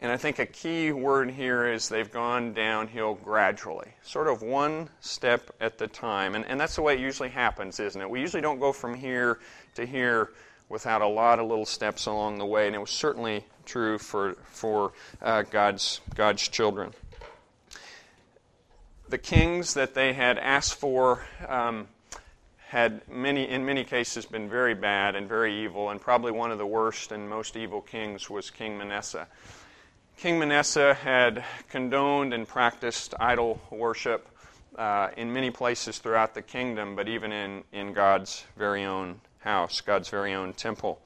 And 0.00 0.10
I 0.10 0.16
think 0.16 0.40
a 0.40 0.46
key 0.46 0.90
word 0.90 1.30
here 1.30 1.64
is 1.72 1.88
they've 1.88 2.10
gone 2.10 2.54
downhill 2.54 3.14
gradually, 3.14 3.92
sort 4.02 4.26
of 4.26 4.42
one 4.42 4.88
step 5.00 5.52
at 5.60 5.78
the 5.78 5.86
time. 5.86 6.34
And, 6.34 6.44
and 6.44 6.58
that's 6.60 6.74
the 6.74 6.82
way 6.82 6.94
it 6.94 7.00
usually 7.00 7.28
happens, 7.28 7.78
isn't 7.78 8.00
it? 8.00 8.10
We 8.10 8.20
usually 8.20 8.42
don't 8.42 8.58
go 8.58 8.72
from 8.72 8.94
here 8.94 9.38
to 9.76 9.86
here 9.86 10.30
without 10.72 11.02
a 11.02 11.06
lot 11.06 11.38
of 11.38 11.46
little 11.46 11.66
steps 11.66 12.06
along 12.06 12.38
the 12.38 12.46
way. 12.46 12.66
And 12.66 12.74
it 12.74 12.78
was 12.78 12.90
certainly 12.90 13.44
true 13.66 13.98
for, 13.98 14.36
for 14.46 14.92
uh, 15.20 15.42
God's, 15.42 16.00
God's 16.14 16.48
children. 16.48 16.94
The 19.10 19.18
kings 19.18 19.74
that 19.74 19.92
they 19.92 20.14
had 20.14 20.38
asked 20.38 20.74
for 20.74 21.26
um, 21.46 21.88
had 22.68 23.06
many, 23.06 23.46
in 23.46 23.66
many 23.66 23.84
cases 23.84 24.24
been 24.24 24.48
very 24.48 24.72
bad 24.74 25.14
and 25.14 25.28
very 25.28 25.62
evil, 25.62 25.90
and 25.90 26.00
probably 26.00 26.32
one 26.32 26.50
of 26.50 26.56
the 26.56 26.66
worst 26.66 27.12
and 27.12 27.28
most 27.28 27.54
evil 27.54 27.82
kings 27.82 28.30
was 28.30 28.50
King 28.50 28.78
Manasseh. 28.78 29.28
King 30.16 30.38
Manasseh 30.38 30.94
had 30.94 31.44
condoned 31.68 32.32
and 32.32 32.48
practiced 32.48 33.12
idol 33.20 33.60
worship 33.70 34.26
uh, 34.78 35.10
in 35.18 35.34
many 35.34 35.50
places 35.50 35.98
throughout 35.98 36.32
the 36.32 36.40
kingdom, 36.40 36.96
but 36.96 37.08
even 37.08 37.30
in, 37.30 37.62
in 37.72 37.92
God's 37.92 38.46
very 38.56 38.84
own 38.84 39.20
house, 39.42 39.80
God's 39.80 40.08
very 40.08 40.34
own 40.34 40.52
temple. 40.52 41.00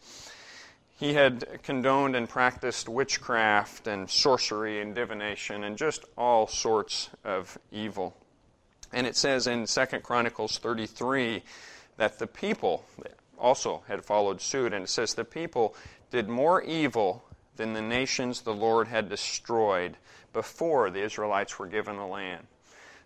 He 0.98 1.14
had 1.14 1.62
condoned 1.62 2.16
and 2.16 2.28
practiced 2.28 2.88
witchcraft 2.88 3.86
and 3.86 4.08
sorcery 4.08 4.80
and 4.80 4.94
divination 4.94 5.64
and 5.64 5.76
just 5.76 6.04
all 6.16 6.46
sorts 6.46 7.10
of 7.22 7.58
evil. 7.70 8.16
And 8.92 9.06
it 9.06 9.16
says 9.16 9.46
in 9.46 9.66
2 9.66 9.86
Chronicles 10.02 10.58
33 10.58 11.42
that 11.98 12.18
the 12.18 12.26
people 12.26 12.84
also 13.38 13.82
had 13.88 14.04
followed 14.04 14.40
suit. 14.40 14.72
And 14.72 14.84
it 14.84 14.88
says 14.88 15.14
the 15.14 15.24
people 15.24 15.74
did 16.10 16.28
more 16.28 16.62
evil 16.62 17.24
than 17.56 17.72
the 17.72 17.82
nations 17.82 18.40
the 18.40 18.54
Lord 18.54 18.88
had 18.88 19.08
destroyed 19.08 19.96
before 20.32 20.90
the 20.90 21.02
Israelites 21.02 21.58
were 21.58 21.66
given 21.66 21.96
the 21.96 22.06
land. 22.06 22.46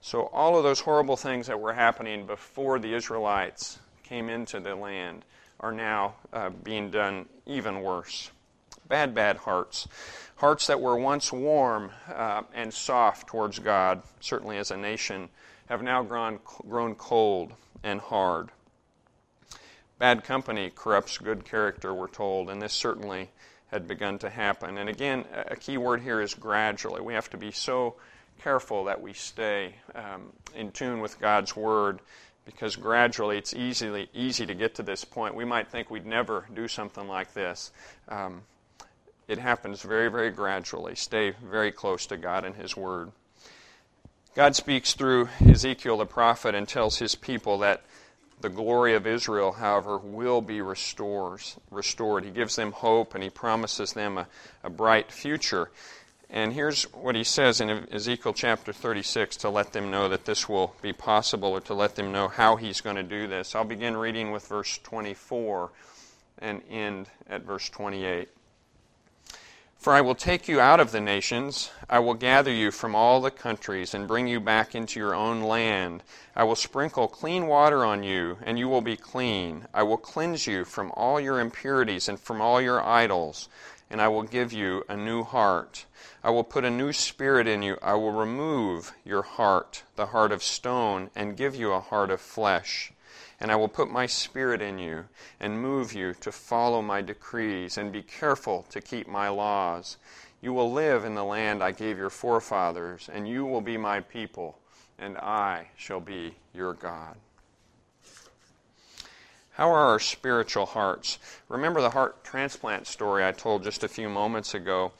So, 0.02 0.30
all 0.32 0.56
of 0.56 0.64
those 0.64 0.80
horrible 0.80 1.16
things 1.16 1.46
that 1.46 1.60
were 1.60 1.74
happening 1.74 2.26
before 2.26 2.78
the 2.78 2.94
Israelites 2.94 3.78
came 4.10 4.28
into 4.28 4.58
the 4.58 4.74
land 4.74 5.24
are 5.60 5.70
now 5.70 6.14
uh, 6.32 6.50
being 6.64 6.90
done 6.90 7.26
even 7.46 7.80
worse. 7.80 8.32
Bad, 8.88 9.14
bad 9.14 9.36
hearts. 9.36 9.86
Hearts 10.34 10.66
that 10.66 10.80
were 10.80 10.96
once 10.96 11.32
warm 11.32 11.92
uh, 12.12 12.42
and 12.52 12.74
soft 12.74 13.28
towards 13.28 13.60
God, 13.60 14.02
certainly 14.18 14.58
as 14.58 14.72
a 14.72 14.76
nation 14.76 15.28
have 15.68 15.80
now 15.80 16.02
grown, 16.02 16.40
grown 16.68 16.96
cold 16.96 17.52
and 17.84 18.00
hard. 18.00 18.48
Bad 20.00 20.24
company 20.24 20.72
corrupts 20.74 21.18
good 21.18 21.44
character, 21.44 21.94
we're 21.94 22.08
told, 22.08 22.50
and 22.50 22.60
this 22.60 22.72
certainly 22.72 23.30
had 23.68 23.86
begun 23.86 24.18
to 24.18 24.28
happen. 24.28 24.76
And 24.76 24.88
again, 24.88 25.24
a 25.32 25.54
key 25.54 25.78
word 25.78 26.00
here 26.00 26.20
is 26.20 26.34
gradually. 26.34 27.00
We 27.00 27.14
have 27.14 27.30
to 27.30 27.36
be 27.36 27.52
so 27.52 27.94
careful 28.42 28.84
that 28.84 29.00
we 29.00 29.12
stay 29.12 29.76
um, 29.94 30.32
in 30.56 30.72
tune 30.72 31.00
with 31.00 31.20
God's 31.20 31.54
Word 31.54 32.00
because 32.44 32.76
gradually 32.76 33.38
it's 33.38 33.54
easily 33.54 34.08
easy 34.14 34.46
to 34.46 34.54
get 34.54 34.74
to 34.76 34.82
this 34.82 35.04
point. 35.04 35.34
We 35.34 35.44
might 35.44 35.68
think 35.68 35.90
we'd 35.90 36.06
never 36.06 36.46
do 36.54 36.68
something 36.68 37.06
like 37.06 37.34
this. 37.34 37.70
Um, 38.08 38.42
it 39.28 39.38
happens 39.38 39.82
very, 39.82 40.10
very 40.10 40.30
gradually. 40.30 40.96
Stay 40.96 41.34
very 41.44 41.70
close 41.70 42.06
to 42.06 42.16
God 42.16 42.44
and 42.44 42.56
His 42.56 42.76
Word. 42.76 43.12
God 44.34 44.54
speaks 44.54 44.94
through 44.94 45.28
Ezekiel 45.44 45.98
the 45.98 46.06
prophet 46.06 46.54
and 46.54 46.68
tells 46.68 46.98
his 46.98 47.16
people 47.16 47.58
that 47.58 47.82
the 48.40 48.48
glory 48.48 48.94
of 48.94 49.06
Israel, 49.06 49.52
however, 49.52 49.98
will 49.98 50.40
be 50.40 50.62
restores, 50.62 51.56
restored. 51.70 52.24
He 52.24 52.30
gives 52.30 52.54
them 52.54 52.72
hope 52.72 53.14
and 53.14 53.24
he 53.24 53.30
promises 53.30 53.92
them 53.92 54.18
a, 54.18 54.28
a 54.62 54.70
bright 54.70 55.10
future. 55.10 55.70
And 56.32 56.52
here's 56.52 56.84
what 56.92 57.16
he 57.16 57.24
says 57.24 57.60
in 57.60 57.88
Ezekiel 57.92 58.32
chapter 58.32 58.72
36 58.72 59.36
to 59.38 59.50
let 59.50 59.72
them 59.72 59.90
know 59.90 60.08
that 60.08 60.26
this 60.26 60.48
will 60.48 60.76
be 60.80 60.92
possible 60.92 61.48
or 61.50 61.60
to 61.62 61.74
let 61.74 61.96
them 61.96 62.12
know 62.12 62.28
how 62.28 62.54
he's 62.54 62.80
going 62.80 62.94
to 62.94 63.02
do 63.02 63.26
this. 63.26 63.56
I'll 63.56 63.64
begin 63.64 63.96
reading 63.96 64.30
with 64.30 64.46
verse 64.46 64.78
24 64.78 65.72
and 66.38 66.62
end 66.70 67.08
at 67.28 67.42
verse 67.42 67.68
28. 67.68 68.28
For 69.76 69.92
I 69.92 70.02
will 70.02 70.14
take 70.14 70.46
you 70.46 70.60
out 70.60 70.78
of 70.78 70.92
the 70.92 71.00
nations, 71.00 71.70
I 71.88 72.00
will 72.00 72.14
gather 72.14 72.52
you 72.52 72.70
from 72.70 72.94
all 72.94 73.20
the 73.20 73.30
countries, 73.30 73.94
and 73.94 74.06
bring 74.06 74.28
you 74.28 74.38
back 74.38 74.74
into 74.74 75.00
your 75.00 75.14
own 75.14 75.40
land. 75.40 76.02
I 76.36 76.44
will 76.44 76.54
sprinkle 76.54 77.08
clean 77.08 77.46
water 77.46 77.82
on 77.82 78.02
you, 78.02 78.36
and 78.42 78.58
you 78.58 78.68
will 78.68 78.82
be 78.82 78.96
clean. 78.96 79.66
I 79.72 79.82
will 79.82 79.96
cleanse 79.96 80.46
you 80.46 80.66
from 80.66 80.92
all 80.94 81.18
your 81.18 81.40
impurities 81.40 82.10
and 82.10 82.20
from 82.20 82.42
all 82.42 82.60
your 82.60 82.86
idols, 82.86 83.48
and 83.88 84.02
I 84.02 84.08
will 84.08 84.22
give 84.22 84.52
you 84.52 84.84
a 84.86 84.96
new 84.98 85.24
heart. 85.24 85.86
I 86.22 86.30
will 86.30 86.44
put 86.44 86.64
a 86.64 86.70
new 86.70 86.92
spirit 86.92 87.46
in 87.46 87.62
you. 87.62 87.78
I 87.82 87.94
will 87.94 88.12
remove 88.12 88.92
your 89.04 89.22
heart, 89.22 89.84
the 89.96 90.06
heart 90.06 90.32
of 90.32 90.42
stone, 90.42 91.10
and 91.14 91.36
give 91.36 91.54
you 91.54 91.72
a 91.72 91.80
heart 91.80 92.10
of 92.10 92.20
flesh 92.20 92.92
and 93.40 93.50
I 93.50 93.56
will 93.56 93.68
put 93.68 93.90
my 93.90 94.06
spirit 94.06 94.60
in 94.60 94.78
you 94.78 95.06
and 95.40 95.62
move 95.62 95.94
you 95.94 96.12
to 96.20 96.30
follow 96.30 96.82
my 96.82 97.00
decrees 97.00 97.78
and 97.78 97.90
be 97.90 98.02
careful 98.02 98.66
to 98.68 98.82
keep 98.82 99.08
my 99.08 99.28
laws. 99.30 99.96
You 100.42 100.52
will 100.52 100.70
live 100.70 101.04
in 101.04 101.14
the 101.14 101.24
land 101.24 101.62
I 101.62 101.72
gave 101.72 101.96
your 101.96 102.10
forefathers, 102.10 103.08
and 103.12 103.26
you 103.26 103.46
will 103.46 103.60
be 103.62 103.76
my 103.76 104.00
people, 104.00 104.58
and 104.98 105.16
I 105.18 105.68
shall 105.76 106.00
be 106.00 106.34
your 106.54 106.74
God. 106.74 107.16
How 109.52 109.70
are 109.70 109.86
our 109.86 109.98
spiritual 109.98 110.66
hearts? 110.66 111.18
Remember 111.48 111.80
the 111.80 111.90
heart 111.90 112.22
transplant 112.24 112.86
story 112.86 113.26
I 113.26 113.32
told 113.32 113.62
just 113.62 113.84
a 113.84 113.88
few 113.88 114.08
moments 114.08 114.54
ago. 114.54 114.92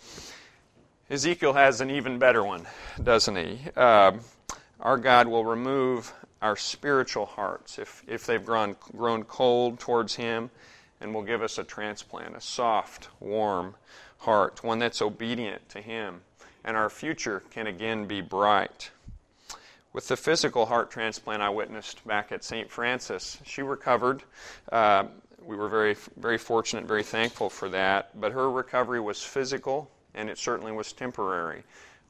Ezekiel 1.10 1.54
has 1.54 1.80
an 1.80 1.90
even 1.90 2.20
better 2.20 2.44
one, 2.44 2.64
doesn't 3.02 3.34
he? 3.34 3.58
Uh, 3.76 4.12
our 4.78 4.96
God 4.96 5.26
will 5.26 5.44
remove 5.44 6.12
our 6.40 6.56
spiritual 6.56 7.26
hearts, 7.26 7.80
if, 7.80 8.04
if 8.06 8.26
they've 8.26 8.46
grown, 8.46 8.76
grown 8.96 9.24
cold 9.24 9.80
towards 9.80 10.14
Him, 10.14 10.50
and 11.00 11.12
will 11.12 11.24
give 11.24 11.42
us 11.42 11.58
a 11.58 11.64
transplant, 11.64 12.36
a 12.36 12.40
soft, 12.40 13.08
warm 13.18 13.74
heart, 14.18 14.62
one 14.62 14.78
that's 14.78 15.02
obedient 15.02 15.68
to 15.70 15.80
Him. 15.80 16.20
And 16.64 16.76
our 16.76 16.88
future 16.88 17.42
can 17.50 17.66
again 17.66 18.06
be 18.06 18.20
bright. 18.20 18.92
With 19.92 20.06
the 20.06 20.16
physical 20.16 20.66
heart 20.66 20.92
transplant 20.92 21.42
I 21.42 21.50
witnessed 21.50 22.06
back 22.06 22.30
at 22.30 22.44
St. 22.44 22.70
Francis, 22.70 23.38
she 23.44 23.62
recovered. 23.62 24.22
Uh, 24.70 25.06
we 25.44 25.56
were 25.56 25.68
very, 25.68 25.96
very 26.16 26.38
fortunate, 26.38 26.84
very 26.84 27.02
thankful 27.02 27.50
for 27.50 27.68
that. 27.70 28.18
But 28.20 28.30
her 28.30 28.48
recovery 28.48 29.00
was 29.00 29.20
physical, 29.20 29.90
and 30.14 30.30
it 30.30 30.38
certainly 30.38 30.72
was 30.72 30.92
temporary. 30.92 31.62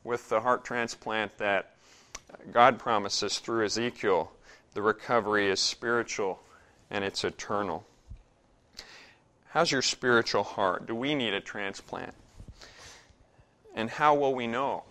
With 0.05 0.29
the 0.29 0.41
heart 0.41 0.65
transplant 0.65 1.39
that 1.39 1.75
God 2.53 2.79
promises 2.79 3.39
through 3.39 3.65
Ezekiel 3.65 4.33
the 4.75 4.83
recovery 4.83 5.51
is 5.51 5.61
spiritual 5.61 6.41
and 6.91 7.05
it's 7.05 7.25
eternal. 7.25 7.85
How's 9.51 9.73
your 9.73 9.83
spiritual 9.83 10.45
heart? 10.45 10.87
Do 10.87 10.95
we 10.95 11.15
need 11.15 11.35
a 11.35 11.41
transplant? 11.41 12.15
And 13.75 13.91
how 13.91 14.15
will 14.15 14.35
we 14.35 14.47
know? 14.47 14.85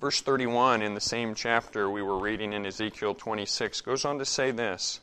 Verse 0.00 0.20
31 0.20 0.82
in 0.82 0.94
the 0.94 1.00
same 1.00 1.34
chapter 1.34 1.88
we 1.90 2.02
were 2.02 2.18
reading 2.18 2.52
in 2.52 2.66
Ezekiel 2.66 3.14
26 3.14 3.80
goes 3.80 4.04
on 4.04 4.18
to 4.18 4.24
say 4.24 4.50
this 4.50 5.00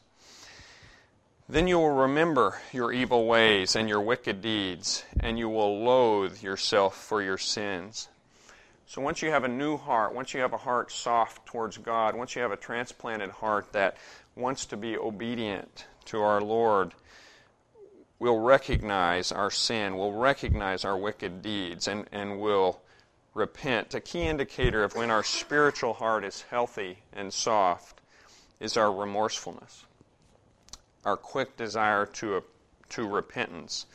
Then 1.48 1.68
you 1.68 1.78
will 1.78 1.92
remember 1.92 2.60
your 2.74 2.92
evil 2.92 3.28
ways 3.28 3.76
and 3.76 3.88
your 3.88 4.02
wicked 4.02 4.42
deeds, 4.42 5.06
and 5.20 5.38
you 5.38 5.48
will 5.48 5.84
loathe 5.84 6.42
yourself 6.42 6.98
for 6.98 7.22
your 7.22 7.38
sins. 7.38 8.08
So 8.88 9.00
once 9.02 9.22
you 9.22 9.30
have 9.30 9.44
a 9.44 9.48
new 9.48 9.78
heart, 9.78 10.16
once 10.16 10.34
you 10.34 10.42
have 10.42 10.54
a 10.54 10.58
heart 10.58 10.92
soft 10.92 11.46
towards 11.46 11.78
God, 11.78 12.16
once 12.16 12.36
you 12.36 12.42
have 12.42 12.52
a 12.52 12.58
transplanted 12.58 13.30
heart 13.30 13.74
that 13.74 13.98
wants 14.36 14.66
to 14.68 14.78
be 14.78 14.98
obedient 14.98 15.86
to 16.06 16.22
our 16.22 16.42
Lord, 16.42 16.94
we'll 18.18 18.40
recognize 18.40 19.32
our 19.32 19.52
sin, 19.52 19.98
we'll 19.98 20.14
recognize 20.14 20.84
our 20.84 20.98
wicked 20.98 21.44
deeds, 21.44 21.88
and, 21.88 22.06
and 22.12 22.40
we'll 22.40 22.80
repent. 23.36 23.94
A 23.94 24.00
key 24.00 24.24
indicator 24.24 24.84
of 24.84 24.96
when 24.96 25.12
our 25.12 25.24
spiritual 25.24 25.94
heart 25.94 26.24
is 26.24 26.44
healthy 26.50 27.00
and 27.14 27.32
soft 27.32 28.02
is 28.60 28.78
our 28.78 28.92
remorsefulness, 28.92 29.86
our 31.06 31.16
quick 31.16 31.56
desire 31.56 32.06
to, 32.08 32.44
to 32.90 33.08
repentance. 33.08 33.86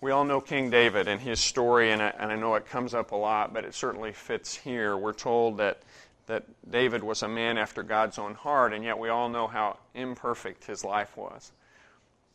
We 0.00 0.10
all 0.10 0.24
know 0.24 0.40
King 0.40 0.70
David 0.70 1.06
and 1.08 1.20
his 1.20 1.40
story, 1.40 1.92
and 1.92 2.02
I, 2.02 2.08
and 2.18 2.32
I 2.32 2.36
know 2.36 2.54
it 2.54 2.66
comes 2.66 2.94
up 2.94 3.12
a 3.12 3.16
lot, 3.16 3.54
but 3.54 3.64
it 3.64 3.74
certainly 3.74 4.12
fits 4.12 4.54
here. 4.54 4.96
We're 4.96 5.12
told 5.12 5.58
that, 5.58 5.82
that 6.26 6.44
David 6.70 7.02
was 7.02 7.22
a 7.22 7.28
man 7.28 7.58
after 7.58 7.82
God's 7.82 8.18
own 8.18 8.34
heart, 8.34 8.72
and 8.72 8.84
yet 8.84 8.98
we 8.98 9.08
all 9.08 9.28
know 9.28 9.46
how 9.46 9.78
imperfect 9.94 10.64
his 10.64 10.84
life 10.84 11.16
was. 11.16 11.52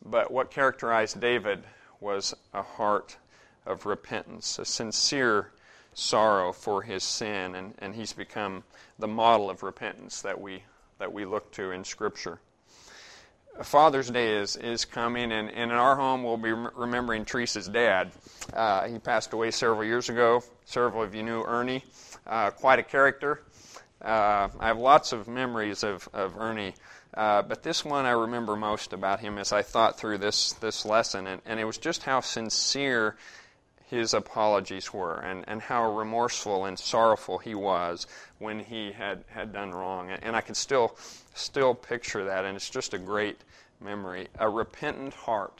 But 0.03 0.31
what 0.31 0.51
characterized 0.51 1.19
David 1.19 1.63
was 1.99 2.33
a 2.53 2.61
heart 2.61 3.17
of 3.65 3.85
repentance, 3.85 4.57
a 4.57 4.65
sincere 4.65 5.51
sorrow 5.93 6.53
for 6.53 6.81
his 6.81 7.03
sin, 7.03 7.55
and, 7.55 7.73
and 7.79 7.93
he's 7.93 8.13
become 8.13 8.63
the 8.97 9.07
model 9.07 9.49
of 9.49 9.63
repentance 9.63 10.21
that 10.21 10.39
we, 10.39 10.63
that 10.97 11.11
we 11.11 11.25
look 11.25 11.51
to 11.51 11.71
in 11.71 11.83
Scripture. 11.83 12.39
Father's 13.63 14.09
Day 14.09 14.37
is, 14.37 14.55
is 14.55 14.85
coming, 14.85 15.31
and, 15.31 15.49
and 15.49 15.71
in 15.71 15.77
our 15.77 15.95
home, 15.95 16.23
we'll 16.23 16.37
be 16.37 16.51
remembering 16.51 17.25
Teresa's 17.25 17.67
dad. 17.67 18.11
Uh, 18.53 18.87
he 18.87 18.99
passed 18.99 19.33
away 19.33 19.51
several 19.51 19.83
years 19.83 20.09
ago. 20.09 20.43
Several 20.65 21.03
of 21.03 21.13
you 21.13 21.23
knew 21.23 21.43
Ernie. 21.43 21.83
Uh, 22.25 22.51
quite 22.51 22.79
a 22.79 22.83
character. 22.83 23.41
Uh, 24.01 24.47
I 24.59 24.67
have 24.67 24.77
lots 24.77 25.11
of 25.11 25.27
memories 25.27 25.83
of, 25.83 26.07
of 26.13 26.37
Ernie, 26.37 26.73
uh, 27.13 27.41
but 27.41 27.63
this 27.63 27.83
one 27.83 28.05
I 28.05 28.11
remember 28.11 28.55
most 28.55 28.93
about 28.93 29.19
him 29.19 29.37
as 29.37 29.51
I 29.51 29.61
thought 29.61 29.99
through 29.99 30.19
this, 30.19 30.53
this 30.53 30.85
lesson, 30.85 31.27
and, 31.27 31.41
and 31.45 31.59
it 31.59 31.65
was 31.65 31.77
just 31.77 32.03
how 32.03 32.21
sincere 32.21 33.17
his 33.89 34.13
apologies 34.13 34.93
were 34.93 35.19
and, 35.19 35.43
and 35.47 35.61
how 35.61 35.91
remorseful 35.91 36.65
and 36.65 36.77
sorrowful 36.77 37.39
he 37.39 37.55
was 37.55 38.05
when 38.37 38.59
he 38.59 38.91
had, 38.91 39.23
had 39.29 39.51
done 39.51 39.71
wrong. 39.71 40.11
And 40.11 40.35
I 40.35 40.41
can 40.41 40.55
still 40.55 40.95
still 41.33 41.73
picture 41.73 42.25
that, 42.25 42.45
and 42.45 42.55
it's 42.55 42.69
just 42.69 42.93
a 42.93 42.99
great 42.99 43.37
memory. 43.81 44.27
A 44.37 44.49
repentant 44.49 45.13
heart 45.13 45.57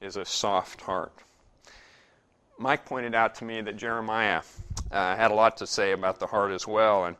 is 0.00 0.16
a 0.16 0.24
soft 0.24 0.80
heart. 0.80 1.12
Mike 2.58 2.84
pointed 2.84 3.14
out 3.14 3.34
to 3.36 3.44
me 3.44 3.60
that 3.60 3.76
Jeremiah 3.76 4.42
uh, 4.90 5.16
had 5.16 5.30
a 5.30 5.34
lot 5.34 5.56
to 5.58 5.66
say 5.66 5.92
about 5.92 6.18
the 6.20 6.26
heart 6.26 6.52
as 6.52 6.66
well, 6.66 7.06
and 7.06 7.16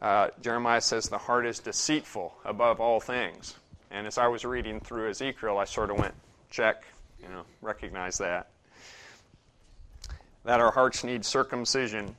uh, 0.00 0.28
Jeremiah 0.42 0.80
says 0.80 1.08
the 1.08 1.18
heart 1.18 1.46
is 1.46 1.58
deceitful 1.58 2.34
above 2.44 2.80
all 2.80 3.00
things. 3.00 3.54
And 3.90 4.06
as 4.06 4.18
I 4.18 4.26
was 4.26 4.44
reading 4.44 4.80
through 4.80 5.10
Ezekiel, 5.10 5.58
I 5.58 5.64
sort 5.64 5.90
of 5.90 5.98
went, 5.98 6.14
check, 6.50 6.84
you 7.22 7.28
know, 7.28 7.42
recognize 7.62 8.18
that. 8.18 8.48
That 10.44 10.60
our 10.60 10.72
hearts 10.72 11.04
need 11.04 11.24
circumcision. 11.24 12.16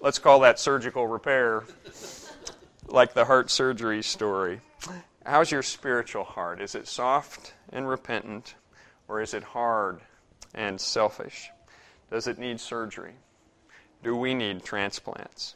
Let's 0.00 0.18
call 0.18 0.40
that 0.40 0.58
surgical 0.58 1.06
repair, 1.06 1.64
like 2.86 3.14
the 3.14 3.24
heart 3.24 3.50
surgery 3.50 4.02
story. 4.02 4.60
How's 5.24 5.52
your 5.52 5.62
spiritual 5.62 6.24
heart? 6.24 6.60
Is 6.60 6.74
it 6.74 6.88
soft 6.88 7.54
and 7.72 7.88
repentant, 7.88 8.54
or 9.06 9.20
is 9.20 9.34
it 9.34 9.42
hard 9.42 10.00
and 10.52 10.80
selfish? 10.80 11.50
Does 12.10 12.26
it 12.26 12.38
need 12.38 12.58
surgery? 12.58 13.14
Do 14.02 14.16
we 14.16 14.34
need 14.34 14.64
transplants? 14.64 15.54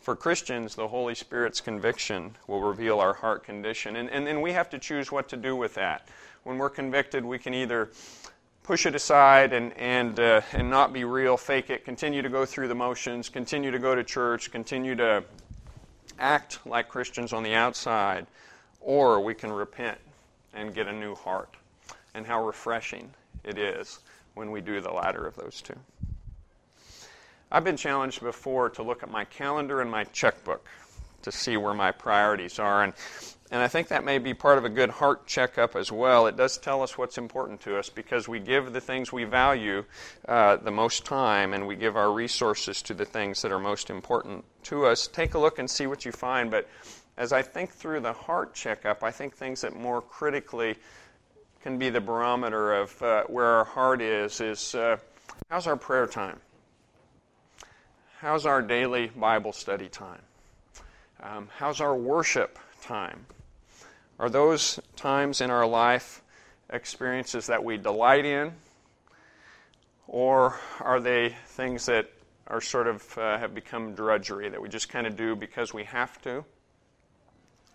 For 0.00 0.16
Christians, 0.16 0.74
the 0.74 0.88
Holy 0.88 1.14
Spirit's 1.14 1.60
conviction 1.60 2.36
will 2.46 2.60
reveal 2.60 3.00
our 3.00 3.14
heart 3.14 3.44
condition, 3.44 3.96
and, 3.96 4.10
and 4.10 4.26
then 4.26 4.42
we 4.42 4.52
have 4.52 4.68
to 4.70 4.78
choose 4.78 5.10
what 5.10 5.28
to 5.30 5.36
do 5.36 5.56
with 5.56 5.74
that. 5.74 6.08
When 6.42 6.58
we're 6.58 6.70
convicted, 6.70 7.24
we 7.24 7.38
can 7.38 7.54
either 7.54 7.90
push 8.70 8.86
it 8.86 8.94
aside 8.94 9.52
and, 9.52 9.76
and, 9.76 10.20
uh, 10.20 10.40
and 10.52 10.70
not 10.70 10.92
be 10.92 11.02
real, 11.02 11.36
fake 11.36 11.70
it, 11.70 11.84
continue 11.84 12.22
to 12.22 12.28
go 12.28 12.46
through 12.46 12.68
the 12.68 12.74
motions, 12.74 13.28
continue 13.28 13.72
to 13.72 13.80
go 13.80 13.96
to 13.96 14.04
church, 14.04 14.52
continue 14.52 14.94
to 14.94 15.24
act 16.20 16.60
like 16.64 16.88
Christians 16.88 17.32
on 17.32 17.42
the 17.42 17.52
outside, 17.52 18.28
or 18.80 19.20
we 19.22 19.34
can 19.34 19.50
repent 19.50 19.98
and 20.54 20.72
get 20.72 20.86
a 20.86 20.92
new 20.92 21.16
heart. 21.16 21.52
And 22.14 22.24
how 22.24 22.46
refreshing 22.46 23.12
it 23.42 23.58
is 23.58 23.98
when 24.34 24.52
we 24.52 24.60
do 24.60 24.80
the 24.80 24.92
latter 24.92 25.26
of 25.26 25.34
those 25.34 25.60
two. 25.60 25.74
I've 27.50 27.64
been 27.64 27.76
challenged 27.76 28.20
before 28.20 28.70
to 28.70 28.84
look 28.84 29.02
at 29.02 29.10
my 29.10 29.24
calendar 29.24 29.80
and 29.80 29.90
my 29.90 30.04
checkbook 30.04 30.64
to 31.22 31.32
see 31.32 31.56
where 31.56 31.74
my 31.74 31.90
priorities 31.90 32.60
are. 32.60 32.84
And, 32.84 32.92
and 33.50 33.60
I 33.60 33.66
think 33.66 33.88
that 33.88 34.04
may 34.04 34.18
be 34.18 34.32
part 34.32 34.58
of 34.58 34.64
a 34.64 34.68
good 34.68 34.90
heart 34.90 35.26
checkup 35.26 35.74
as 35.74 35.90
well. 35.90 36.28
It 36.28 36.36
does 36.36 36.56
tell 36.56 36.82
us 36.82 36.96
what's 36.96 37.18
important 37.18 37.60
to 37.62 37.76
us 37.76 37.88
because 37.88 38.28
we 38.28 38.38
give 38.38 38.72
the 38.72 38.80
things 38.80 39.12
we 39.12 39.24
value 39.24 39.84
uh, 40.28 40.56
the 40.56 40.70
most 40.70 41.04
time 41.04 41.52
and 41.52 41.66
we 41.66 41.74
give 41.74 41.96
our 41.96 42.12
resources 42.12 42.80
to 42.82 42.94
the 42.94 43.04
things 43.04 43.42
that 43.42 43.50
are 43.50 43.58
most 43.58 43.90
important 43.90 44.44
to 44.64 44.86
us. 44.86 45.08
Take 45.08 45.34
a 45.34 45.38
look 45.38 45.58
and 45.58 45.68
see 45.68 45.88
what 45.88 46.04
you 46.04 46.12
find. 46.12 46.48
But 46.48 46.68
as 47.16 47.32
I 47.32 47.42
think 47.42 47.72
through 47.72 48.00
the 48.00 48.12
heart 48.12 48.54
checkup, 48.54 49.02
I 49.02 49.10
think 49.10 49.34
things 49.34 49.62
that 49.62 49.74
more 49.74 50.00
critically 50.00 50.76
can 51.62 51.76
be 51.76 51.90
the 51.90 52.00
barometer 52.00 52.72
of 52.74 53.02
uh, 53.02 53.24
where 53.24 53.46
our 53.46 53.64
heart 53.64 54.00
is 54.00 54.40
is 54.40 54.76
uh, 54.76 54.96
how's 55.50 55.66
our 55.66 55.76
prayer 55.76 56.06
time? 56.06 56.38
How's 58.20 58.46
our 58.46 58.62
daily 58.62 59.08
Bible 59.08 59.52
study 59.52 59.88
time? 59.88 60.22
Um, 61.22 61.48
how's 61.56 61.80
our 61.80 61.96
worship 61.96 62.58
time? 62.80 63.26
Are 64.20 64.28
those 64.28 64.78
times 64.96 65.40
in 65.40 65.50
our 65.50 65.66
life 65.66 66.20
experiences 66.68 67.46
that 67.46 67.64
we 67.64 67.78
delight 67.78 68.26
in? 68.26 68.52
Or 70.06 70.60
are 70.78 71.00
they 71.00 71.36
things 71.46 71.86
that 71.86 72.10
are 72.46 72.60
sort 72.60 72.86
of 72.86 73.16
uh, 73.16 73.38
have 73.38 73.54
become 73.54 73.94
drudgery 73.94 74.50
that 74.50 74.60
we 74.60 74.68
just 74.68 74.90
kind 74.90 75.06
of 75.06 75.16
do 75.16 75.34
because 75.34 75.72
we 75.72 75.84
have 75.84 76.20
to? 76.20 76.44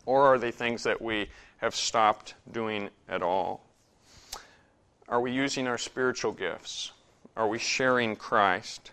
Or 0.06 0.28
are 0.28 0.38
they 0.38 0.52
things 0.52 0.84
that 0.84 1.02
we 1.02 1.30
have 1.58 1.74
stopped 1.74 2.36
doing 2.52 2.92
at 3.10 3.24
all? 3.24 3.66
Are 5.10 5.22
we 5.22 5.32
using 5.32 5.66
our 5.66 5.80
spiritual 5.80 6.32
gifts? 6.32 6.92
Are 7.36 7.48
we 7.48 7.58
sharing 7.58 8.16
Christ? 8.16 8.92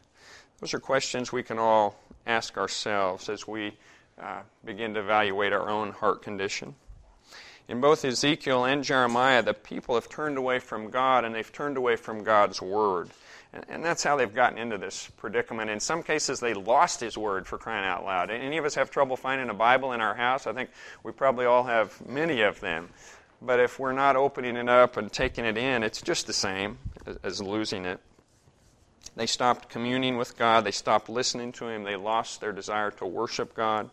Those 0.61 0.73
are 0.73 0.81
questions 0.81 1.33
we 1.33 1.43
can 1.43 1.59
all 1.59 2.01
ask 2.27 2.57
ourselves 2.57 3.29
as 3.29 3.47
we 3.47 3.77
uh, 4.19 4.41
begin 4.65 4.95
to 4.95 5.01
evaluate 5.01 5.53
our 5.53 5.69
own 5.69 5.91
heart 5.91 6.23
condition. 6.23 6.77
In 7.73 7.81
both 7.81 8.05
Ezekiel 8.05 8.67
and 8.67 8.85
Jeremiah, 8.85 9.43
the 9.43 9.55
people 9.55 9.95
have 9.95 10.07
turned 10.07 10.37
away 10.37 10.59
from 10.59 10.91
God 10.91 11.25
and 11.25 11.35
they've 11.35 11.51
turned 11.51 11.79
away 11.79 11.97
from 11.97 12.23
God's 12.23 12.61
Word. 12.61 13.09
And, 13.55 13.65
and, 13.67 13.83
that's 13.83 14.03
how 14.05 14.15
they've 14.15 14.35
gotten 14.35 14.59
into 14.59 14.77
this 14.77 15.09
predicament. 15.17 15.71
In 15.71 15.81
some 15.81 16.03
cases, 16.03 16.39
they 16.39 16.53
lost 16.53 17.01
His 17.01 17.17
Word 17.17 17.47
for 17.47 17.57
crying 17.57 17.87
out 17.87 18.05
loud. 18.05 18.31
Any 18.31 18.59
of 18.59 18.67
us 18.67 18.75
have 18.75 18.91
trouble 18.91 19.17
finding 19.17 19.49
a 19.49 19.55
Bible 19.55 19.95
in 19.95 20.03
our 20.03 20.13
house? 20.13 20.47
I 20.47 20.53
think 20.53 20.69
we 21.03 21.13
probably 21.13 21.47
all 21.47 21.65
have 21.65 21.99
many 22.07 22.43
of 22.43 22.61
them. 22.61 22.91
But 23.41 23.59
if 23.59 23.79
we're 23.79 23.93
not 23.93 24.17
opening 24.17 24.57
it 24.57 24.69
up 24.69 24.99
and 24.99 25.11
taking 25.11 25.47
it 25.47 25.57
in, 25.57 25.83
it's 25.83 26.03
just 26.03 26.27
the 26.27 26.35
same 26.35 26.77
as, 27.07 27.17
as 27.23 27.41
losing 27.41 27.87
it. 27.87 28.01
They 29.17 29.27
stopped 29.27 29.71
communing 29.71 30.19
with 30.19 30.37
God. 30.37 30.65
They 30.65 30.73
stopped 30.73 31.09
listening 31.09 31.53
to 31.53 31.69
Him. 31.69 31.85
They 31.85 31.97
lost 31.97 32.43
their 32.43 32.53
desire 32.53 32.91
to 32.91 33.07
worship 33.07 33.55
God 33.55 33.89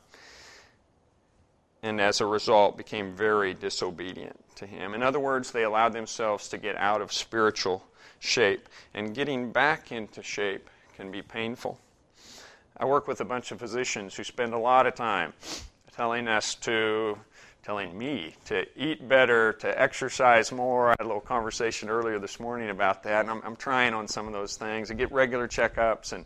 and 1.81 2.01
as 2.01 2.21
a 2.21 2.25
result 2.25 2.77
became 2.77 3.13
very 3.13 3.53
disobedient 3.53 4.37
to 4.55 4.65
him. 4.65 4.93
In 4.93 5.03
other 5.03 5.19
words, 5.19 5.51
they 5.51 5.63
allowed 5.63 5.93
themselves 5.93 6.49
to 6.49 6.57
get 6.57 6.75
out 6.75 7.01
of 7.01 7.13
spiritual 7.13 7.85
shape, 8.19 8.67
and 8.93 9.15
getting 9.15 9.51
back 9.51 9.91
into 9.91 10.21
shape 10.21 10.69
can 10.95 11.11
be 11.11 11.21
painful. 11.21 11.79
I 12.77 12.85
work 12.85 13.07
with 13.07 13.21
a 13.21 13.25
bunch 13.25 13.51
of 13.51 13.59
physicians 13.59 14.15
who 14.15 14.23
spend 14.23 14.53
a 14.53 14.57
lot 14.57 14.87
of 14.87 14.95
time 14.95 15.33
telling 15.95 16.27
us 16.27 16.55
to 16.55 17.17
telling 17.61 17.95
me 17.97 18.33
to 18.45 18.65
eat 18.75 19.07
better, 19.07 19.53
to 19.53 19.79
exercise 19.79 20.51
more. 20.51 20.87
I 20.87 20.95
had 20.97 21.01
a 21.01 21.07
little 21.07 21.21
conversation 21.21 21.89
earlier 21.89 22.17
this 22.17 22.39
morning 22.39 22.69
about 22.69 23.03
that, 23.03 23.21
and 23.21 23.29
I'm, 23.29 23.41
I'm 23.43 23.55
trying 23.55 23.93
on 23.93 24.07
some 24.07 24.27
of 24.27 24.33
those 24.33 24.55
things 24.57 24.89
and 24.89 24.97
get 24.97 25.11
regular 25.11 25.47
checkups 25.47 26.13
and, 26.13 26.25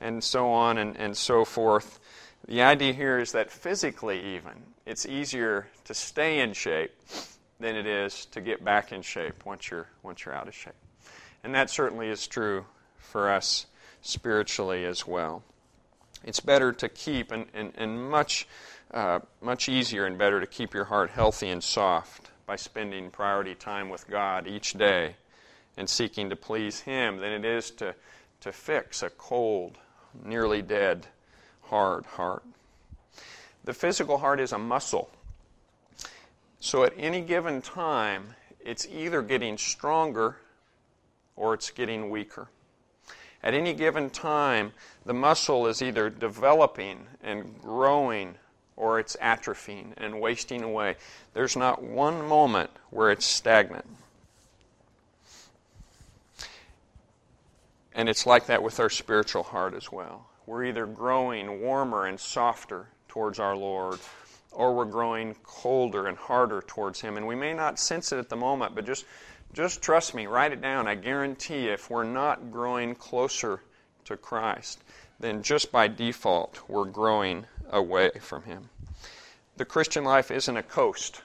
and 0.00 0.22
so 0.22 0.50
on 0.50 0.78
and, 0.78 0.96
and 0.96 1.16
so 1.16 1.44
forth. 1.44 2.00
The 2.46 2.62
idea 2.62 2.92
here 2.92 3.18
is 3.18 3.32
that 3.32 3.50
physically, 3.50 4.34
even, 4.34 4.52
it's 4.86 5.06
easier 5.06 5.68
to 5.84 5.94
stay 5.94 6.40
in 6.40 6.52
shape 6.52 6.92
than 7.60 7.76
it 7.76 7.86
is 7.86 8.26
to 8.26 8.40
get 8.40 8.64
back 8.64 8.92
in 8.92 9.02
shape 9.02 9.46
once 9.46 9.70
you're, 9.70 9.86
once 10.02 10.24
you're 10.24 10.34
out 10.34 10.48
of 10.48 10.54
shape. 10.54 10.74
And 11.44 11.54
that 11.54 11.70
certainly 11.70 12.08
is 12.08 12.26
true 12.26 12.64
for 12.98 13.30
us 13.30 13.66
spiritually 14.00 14.84
as 14.84 15.06
well. 15.06 15.42
It's 16.24 16.40
better 16.40 16.72
to 16.72 16.88
keep, 16.88 17.32
and, 17.32 17.46
and, 17.54 17.72
and 17.76 18.10
much, 18.10 18.46
uh, 18.92 19.20
much 19.40 19.68
easier 19.68 20.06
and 20.06 20.18
better 20.18 20.40
to 20.40 20.46
keep 20.46 20.74
your 20.74 20.84
heart 20.84 21.10
healthy 21.10 21.48
and 21.48 21.62
soft 21.62 22.30
by 22.46 22.56
spending 22.56 23.10
priority 23.10 23.54
time 23.54 23.88
with 23.88 24.08
God 24.08 24.46
each 24.46 24.72
day 24.74 25.16
and 25.76 25.88
seeking 25.88 26.30
to 26.30 26.36
please 26.36 26.80
Him 26.80 27.18
than 27.18 27.32
it 27.32 27.44
is 27.44 27.70
to, 27.72 27.94
to 28.40 28.52
fix 28.52 29.02
a 29.02 29.10
cold, 29.10 29.78
nearly 30.24 30.62
dead 30.62 31.06
hard 31.62 32.04
heart. 32.04 32.44
The 33.64 33.72
physical 33.72 34.18
heart 34.18 34.40
is 34.40 34.52
a 34.52 34.58
muscle. 34.58 35.10
So 36.60 36.84
at 36.84 36.92
any 36.96 37.20
given 37.20 37.62
time, 37.62 38.34
it's 38.64 38.86
either 38.86 39.22
getting 39.22 39.58
stronger 39.58 40.36
or 41.36 41.54
it's 41.54 41.70
getting 41.70 42.10
weaker. 42.10 42.48
At 43.42 43.54
any 43.54 43.74
given 43.74 44.10
time, 44.10 44.72
the 45.04 45.14
muscle 45.14 45.66
is 45.66 45.82
either 45.82 46.10
developing 46.10 47.06
and 47.22 47.60
growing 47.60 48.36
or 48.76 49.00
it's 49.00 49.16
atrophying 49.16 49.92
and 49.96 50.20
wasting 50.20 50.62
away. 50.62 50.96
There's 51.34 51.56
not 51.56 51.82
one 51.82 52.26
moment 52.26 52.70
where 52.90 53.10
it's 53.10 53.26
stagnant. 53.26 53.86
And 57.94 58.08
it's 58.08 58.26
like 58.26 58.46
that 58.46 58.62
with 58.62 58.80
our 58.80 58.88
spiritual 58.88 59.42
heart 59.42 59.74
as 59.74 59.90
well 59.92 60.26
we're 60.46 60.64
either 60.64 60.86
growing 60.86 61.60
warmer 61.60 62.06
and 62.06 62.18
softer 62.18 62.88
towards 63.12 63.38
our 63.38 63.54
Lord, 63.54 64.00
or 64.52 64.74
we're 64.74 64.86
growing 64.86 65.36
colder 65.42 66.06
and 66.06 66.16
harder 66.16 66.62
towards 66.66 66.98
Him. 66.98 67.18
And 67.18 67.26
we 67.26 67.34
may 67.34 67.52
not 67.52 67.78
sense 67.78 68.10
it 68.10 68.18
at 68.18 68.30
the 68.30 68.36
moment, 68.36 68.74
but 68.74 68.86
just, 68.86 69.04
just 69.52 69.82
trust 69.82 70.14
me, 70.14 70.26
write 70.26 70.52
it 70.52 70.62
down. 70.62 70.88
I 70.88 70.94
guarantee 70.94 71.68
if 71.68 71.90
we're 71.90 72.04
not 72.04 72.50
growing 72.50 72.94
closer 72.94 73.60
to 74.06 74.16
Christ, 74.16 74.82
then 75.20 75.42
just 75.42 75.70
by 75.70 75.88
default, 75.88 76.62
we're 76.68 76.86
growing 76.86 77.44
away 77.68 78.12
from 78.18 78.44
Him. 78.44 78.70
The 79.58 79.66
Christian 79.66 80.04
life 80.04 80.30
isn't 80.30 80.56
a 80.56 80.62
coast. 80.62 81.20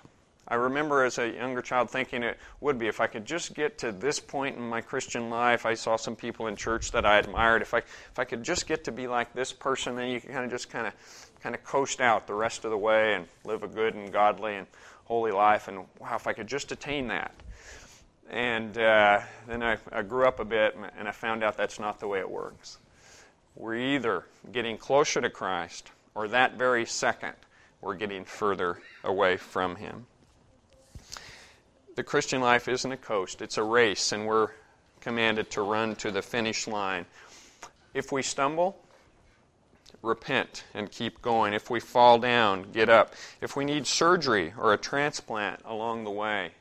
I 0.49 0.55
remember 0.55 1.03
as 1.03 1.17
a 1.17 1.29
younger 1.29 1.61
child 1.61 1.89
thinking 1.89 2.23
it 2.23 2.37
would 2.61 2.79
be 2.79 2.87
if 2.87 3.01
I 3.01 3.07
could 3.07 3.25
just 3.25 3.53
get 3.53 3.77
to 3.79 3.91
this 3.91 4.19
point 4.19 4.55
in 4.55 4.63
my 4.63 4.79
Christian 4.79 5.29
life. 5.29 5.65
I 5.65 5.73
saw 5.73 5.97
some 5.97 6.15
people 6.15 6.47
in 6.47 6.55
church 6.55 6.91
that 6.91 7.05
I 7.05 7.17
admired. 7.17 7.61
If 7.61 7.73
I 7.73 7.79
if 7.79 8.17
I 8.17 8.23
could 8.23 8.43
just 8.43 8.65
get 8.65 8.85
to 8.85 8.93
be 8.93 9.07
like 9.07 9.33
this 9.33 9.51
person, 9.51 9.95
then 9.95 10.09
you 10.09 10.21
can 10.21 10.31
kind 10.31 10.45
of 10.45 10.51
just 10.51 10.69
kind 10.69 10.87
of 10.87 10.93
kind 11.41 11.55
of 11.55 11.63
coast 11.63 12.01
out 12.01 12.27
the 12.27 12.33
rest 12.33 12.65
of 12.65 12.71
the 12.71 12.77
way 12.77 13.13
and 13.13 13.27
live 13.45 13.63
a 13.63 13.67
good 13.67 13.95
and 13.95 14.11
godly 14.11 14.55
and 14.55 14.67
holy 15.05 15.31
life. 15.31 15.67
And 15.67 15.85
wow, 15.99 16.15
if 16.15 16.27
I 16.27 16.33
could 16.33 16.47
just 16.47 16.71
attain 16.71 17.07
that. 17.07 17.33
And 18.29 18.77
uh, 18.77 19.21
then 19.47 19.63
I, 19.63 19.77
I 19.91 20.01
grew 20.01 20.27
up 20.27 20.39
a 20.39 20.45
bit 20.45 20.75
and 20.97 21.07
I 21.07 21.11
found 21.11 21.43
out 21.43 21.57
that's 21.57 21.79
not 21.79 21.99
the 21.99 22.07
way 22.07 22.19
it 22.19 22.29
works. 22.29 22.77
We're 23.55 23.75
either 23.75 24.25
getting 24.51 24.77
closer 24.77 25.21
to 25.21 25.29
Christ 25.29 25.91
or 26.13 26.27
that 26.29 26.55
very 26.55 26.85
second 26.85 27.33
we're 27.81 27.95
getting 27.95 28.25
further 28.25 28.79
away 29.03 29.37
from 29.37 29.75
Him 29.77 30.07
the 31.97 32.03
Christian 32.03 32.41
life 32.41 32.67
isn't 32.67 32.91
a 32.91 32.95
coast, 32.95 33.41
it's 33.41 33.57
a 33.57 33.63
race, 33.63 34.11
and 34.11 34.27
we're 34.27 34.49
commanded 35.01 35.49
to 35.49 35.63
run 35.63 35.95
to 35.95 36.11
the 36.11 36.21
finish 36.21 36.67
line. 36.67 37.07
If 37.95 38.11
we 38.11 38.21
stumble, 38.21 38.77
repent 40.07 40.63
and 40.73 40.91
keep 40.91 41.21
going. 41.21 41.53
If 41.53 41.69
we 41.69 41.79
fall 41.79 42.17
down, 42.17 42.71
get 42.71 42.89
up. 42.89 43.13
If 43.41 43.55
we 43.55 43.65
need 43.65 43.85
surgery 43.85 44.53
or 44.57 44.73
a 44.73 44.77
transplant 44.77 45.61
along 45.65 46.03
the 46.03 46.11
way, 46.11 46.51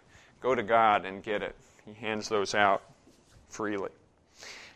go 0.41 0.55
to 0.55 0.63
God 0.63 1.05
and 1.05 1.23
get 1.23 1.43
it. 1.43 1.55
He 1.85 1.95
hands 1.95 2.29
those 2.29 2.55
out 2.55 2.83
freely. 3.49 3.91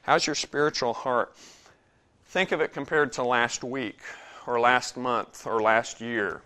How's 0.02 0.26
your 0.26 0.37
spiritual 0.37 0.94
heart? 0.94 1.37
Think 2.26 2.52
of 2.52 2.61
it 2.61 2.72
compared 2.72 3.12
to 3.14 3.24
last 3.24 3.64
week 3.64 3.98
or 4.46 4.61
last 4.61 4.96
month 4.96 5.46
or 5.46 5.61
last 5.61 6.00
year. 6.00 6.40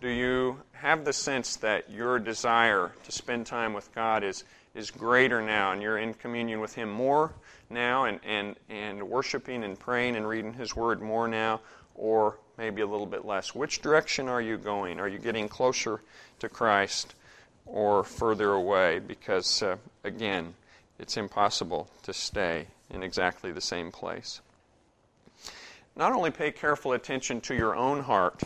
Do 0.00 0.08
you 0.08 0.62
have 0.72 1.04
the 1.04 1.12
sense 1.12 1.56
that 1.56 1.90
your 1.90 2.18
desire 2.18 2.92
to 3.04 3.12
spend 3.12 3.46
time 3.46 3.74
with 3.74 3.94
God 3.94 4.24
is, 4.24 4.44
is 4.74 4.90
greater 4.90 5.42
now 5.42 5.72
and 5.72 5.82
you're 5.82 5.98
in 5.98 6.14
communion 6.14 6.60
with 6.60 6.74
Him 6.74 6.90
more 6.90 7.32
now 7.70 8.04
and, 8.04 8.20
and, 8.24 8.56
and 8.68 9.02
worshiping 9.02 9.64
and 9.64 9.78
praying 9.78 10.16
and 10.16 10.26
reading 10.26 10.52
His 10.52 10.74
Word 10.74 11.00
more 11.00 11.28
now, 11.28 11.60
or 11.94 12.38
maybe 12.58 12.82
a 12.82 12.86
little 12.86 13.06
bit 13.06 13.24
less? 13.24 13.54
Which 13.54 13.80
direction 13.80 14.28
are 14.28 14.40
you 14.40 14.58
going? 14.58 15.00
Are 15.00 15.08
you 15.08 15.18
getting 15.18 15.48
closer 15.48 16.00
to 16.40 16.48
Christ 16.48 17.14
or 17.66 18.04
further 18.04 18.52
away? 18.52 18.98
Because, 18.98 19.62
uh, 19.62 19.76
again, 20.04 20.54
it's 20.98 21.16
impossible 21.16 21.88
to 22.02 22.12
stay 22.12 22.66
in 22.90 23.02
exactly 23.02 23.52
the 23.52 23.60
same 23.60 23.90
place. 23.90 24.40
Not 25.96 26.12
only 26.12 26.30
pay 26.30 26.52
careful 26.52 26.92
attention 26.92 27.40
to 27.42 27.54
your 27.54 27.74
own 27.74 28.00
heart 28.00 28.42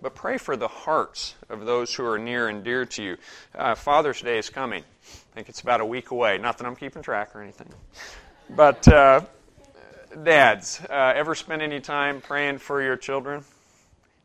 but 0.00 0.14
pray 0.14 0.38
for 0.38 0.56
the 0.56 0.68
hearts 0.68 1.34
of 1.48 1.64
those 1.64 1.94
who 1.94 2.04
are 2.04 2.18
near 2.18 2.48
and 2.48 2.62
dear 2.62 2.84
to 2.84 3.02
you. 3.02 3.16
Uh, 3.54 3.74
Father's 3.74 4.20
Day 4.20 4.38
is 4.38 4.48
coming. 4.48 4.82
I 4.82 5.34
think 5.34 5.48
it's 5.48 5.60
about 5.60 5.80
a 5.80 5.84
week 5.86 6.10
away. 6.10 6.38
Not 6.38 6.58
that 6.58 6.66
I'm 6.66 6.76
keeping 6.76 7.02
track 7.02 7.34
or 7.34 7.42
anything. 7.42 7.68
But, 8.50 8.88
uh, 8.88 9.20
dads, 10.24 10.80
uh, 10.88 11.12
ever 11.14 11.34
spend 11.34 11.62
any 11.62 11.80
time 11.80 12.20
praying 12.20 12.58
for 12.58 12.82
your 12.82 12.96
children? 12.96 13.44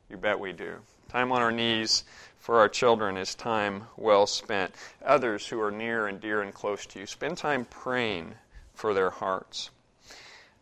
You 0.10 0.18
bet 0.18 0.40
we 0.40 0.54
do. 0.54 0.78
Time 1.10 1.32
on 1.32 1.42
our 1.42 1.52
knees 1.52 2.04
for 2.40 2.60
our 2.60 2.70
children 2.70 3.18
is 3.18 3.36
time 3.36 3.88
well 3.98 4.26
spent. 4.26 4.74
Others 5.06 5.48
who 5.48 5.62
are 5.62 5.72
near 5.72 6.08
and 6.08 6.20
dear 6.22 6.42
and 6.42 6.54
close 6.54 6.86
to 6.88 7.00
you, 7.00 7.06
spend 7.06 7.38
time 7.38 7.66
praying 7.66 8.36
for 8.74 8.94
their 8.94 9.10
hearts. 9.10 9.70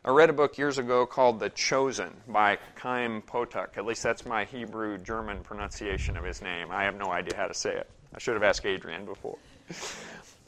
I 0.04 0.10
read 0.10 0.32
a 0.32 0.34
book 0.34 0.58
years 0.58 0.80
ago 0.80 1.06
called 1.06 1.40
The 1.40 1.50
Chosen 1.50 2.10
by 2.28 2.58
Chaim 2.76 3.22
Potok. 3.22 3.78
At 3.78 3.86
least 3.86 4.02
that's 4.02 4.26
my 4.26 4.46
Hebrew 4.46 4.98
German 4.98 5.42
pronunciation 5.44 6.18
of 6.18 6.24
his 6.24 6.42
name. 6.42 6.72
I 6.72 6.84
have 6.86 6.96
no 6.96 7.12
idea 7.12 7.36
how 7.38 7.48
to 7.48 7.54
say 7.54 7.76
it. 7.76 7.88
I 8.14 8.18
should 8.18 8.34
have 8.34 8.44
asked 8.44 8.66
Adrian 8.66 9.06
before. 9.06 9.38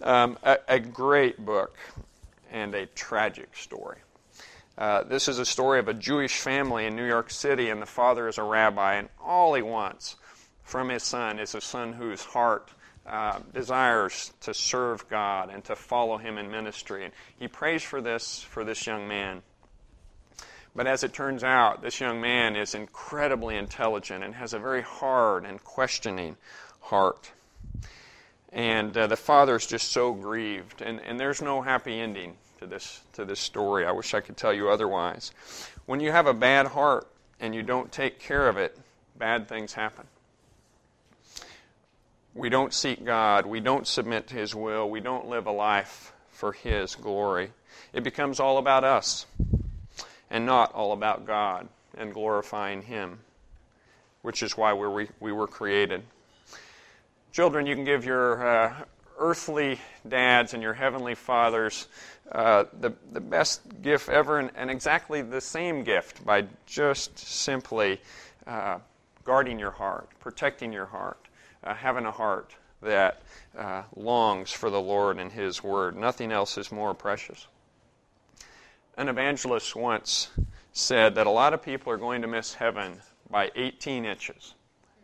Um, 0.02 0.38
a, 0.44 0.58
a, 0.68 0.80
great 0.80 1.46
book 1.46 1.78
and 2.54 2.74
a 2.74 2.86
tragic 2.86 3.56
story. 3.58 3.98
Uh, 4.78 5.04
this 5.04 5.28
is 5.28 5.38
a 5.38 5.46
story 5.46 5.80
of 5.80 5.90
a 5.90 5.94
Jewish 5.94 6.40
family 6.40 6.86
in 6.86 6.96
New 6.96 7.06
York 7.06 7.30
City, 7.30 7.70
and 7.70 7.82
the 7.82 7.86
father 7.86 8.30
is 8.30 8.38
a 8.38 8.44
rabbi, 8.44 8.96
and 8.96 9.10
all 9.22 9.54
he 9.54 9.62
wants 9.62 10.16
from 10.64 10.88
his 10.88 11.04
son 11.04 11.40
is 11.40 11.54
a 11.54 11.62
son 11.62 11.94
whose 11.94 12.24
heart 12.24 12.72
uh, 13.06 13.40
desires 13.54 14.32
to 14.42 14.54
serve 14.54 15.08
God 15.10 15.50
and 15.50 15.64
to 15.66 15.76
follow 15.76 16.18
Him 16.18 16.38
in 16.38 16.50
ministry. 16.50 17.04
And 17.04 17.14
he 17.38 17.48
prays 17.48 17.84
for 17.84 18.02
this 18.02 18.42
for 18.42 18.64
this 18.64 18.88
young 18.88 19.08
man. 19.08 19.42
But 20.76 20.88
as 20.88 21.04
it 21.04 21.14
turns 21.14 21.44
out, 21.44 21.82
this 21.82 22.00
young 22.00 22.22
man 22.22 22.56
is 22.56 22.74
incredibly 22.74 23.58
intelligent 23.58 24.24
and 24.24 24.34
has 24.36 24.54
a 24.54 24.60
very 24.60 24.82
hard 24.82 25.46
and 25.46 25.64
questioning 25.64 26.38
heart. 26.80 27.32
And 28.52 28.96
uh, 28.98 29.08
the 29.08 29.18
father 29.18 29.56
is 29.56 29.68
just 29.68 29.92
so 29.92 30.14
grieved, 30.14 30.82
and, 30.82 31.00
and 31.02 31.20
there's 31.20 31.42
no 31.42 31.62
happy 31.62 32.00
ending 32.00 32.38
to 32.64 32.70
this 32.70 33.02
to 33.14 33.26
this 33.26 33.40
story. 33.40 33.86
I 33.86 33.92
wish 33.92 34.14
I 34.14 34.22
could 34.22 34.38
tell 34.38 34.54
you 34.54 34.70
otherwise. 34.70 35.32
When 35.86 36.00
you 36.00 36.12
have 36.12 36.28
a 36.28 36.34
bad 36.34 36.68
heart 36.68 37.08
and 37.40 37.54
you 37.54 37.62
don't 37.62 37.92
take 37.92 38.20
care 38.20 38.48
of 38.48 38.58
it, 38.58 38.78
bad 39.18 39.50
things 39.50 39.74
happen. 39.74 40.08
We 42.34 42.50
don't 42.50 42.74
seek 42.74 43.04
God. 43.04 43.46
We 43.46 43.60
don't 43.60 43.86
submit 43.86 44.28
to 44.28 44.36
His 44.36 44.56
will. 44.56 44.90
We 44.90 45.02
don't 45.02 45.28
live 45.28 45.46
a 45.46 45.52
life 45.52 46.14
for 46.32 46.54
His 46.54 46.96
glory. 46.96 47.52
It 47.92 48.04
becomes 48.04 48.40
all 48.40 48.58
about 48.58 48.84
us 48.84 49.26
and 50.32 50.46
not 50.46 50.74
all 50.74 50.94
about 50.94 51.28
God 51.28 51.68
and 51.98 52.14
glorifying 52.14 52.82
Him, 52.82 53.20
which 54.22 54.42
is 54.42 54.58
why 54.58 54.74
we 54.74 55.10
we 55.20 55.32
were 55.34 55.48
created. 55.48 56.04
Children, 57.34 57.66
you 57.66 57.76
can 57.76 57.84
give 57.84 58.06
your 58.06 58.48
uh, 58.48 58.74
earthly 59.20 59.80
dads 60.08 60.54
and 60.54 60.64
your 60.64 60.74
heavenly 60.74 61.16
fathers 61.16 61.88
uh, 62.32 62.66
the, 62.80 62.92
the 63.12 63.20
best 63.22 63.62
gift 63.82 64.10
ever 64.10 64.40
and, 64.40 64.52
and, 64.56 64.72
exactly 64.72 65.22
the 65.22 65.42
same 65.42 65.84
gift 65.84 66.26
by 66.26 66.44
just 66.66 67.18
simply 67.20 68.00
uh, 68.48 68.80
guarding 69.24 69.60
your 69.60 69.72
heart, 69.72 70.10
protecting 70.20 70.72
your 70.72 70.86
heart 70.86 71.24
uh, 71.64 71.74
having 71.74 72.06
a 72.06 72.12
heart 72.12 72.56
that 72.82 73.22
uh, 73.58 73.84
longs 73.96 74.52
for 74.52 74.70
the 74.70 74.82
Lord 74.82 75.18
and 75.18 75.32
His 75.32 75.64
Word. 75.64 75.96
Nothing 75.96 76.32
else 76.32 76.58
is 76.58 76.72
more 76.72 76.94
precious. 76.94 77.48
An 78.98 79.10
evangelist 79.10 79.76
once 79.76 80.30
said 80.74 81.16
that 81.16 81.28
a 81.28 81.32
lot 81.32 81.54
of 81.54 81.62
people 81.62 81.92
are 81.92 81.98
going 81.98 82.22
to 82.22 82.28
miss 82.28 82.54
heaven 82.54 83.00
by 83.30 83.52
18 83.56 84.06
inches. 84.06 84.56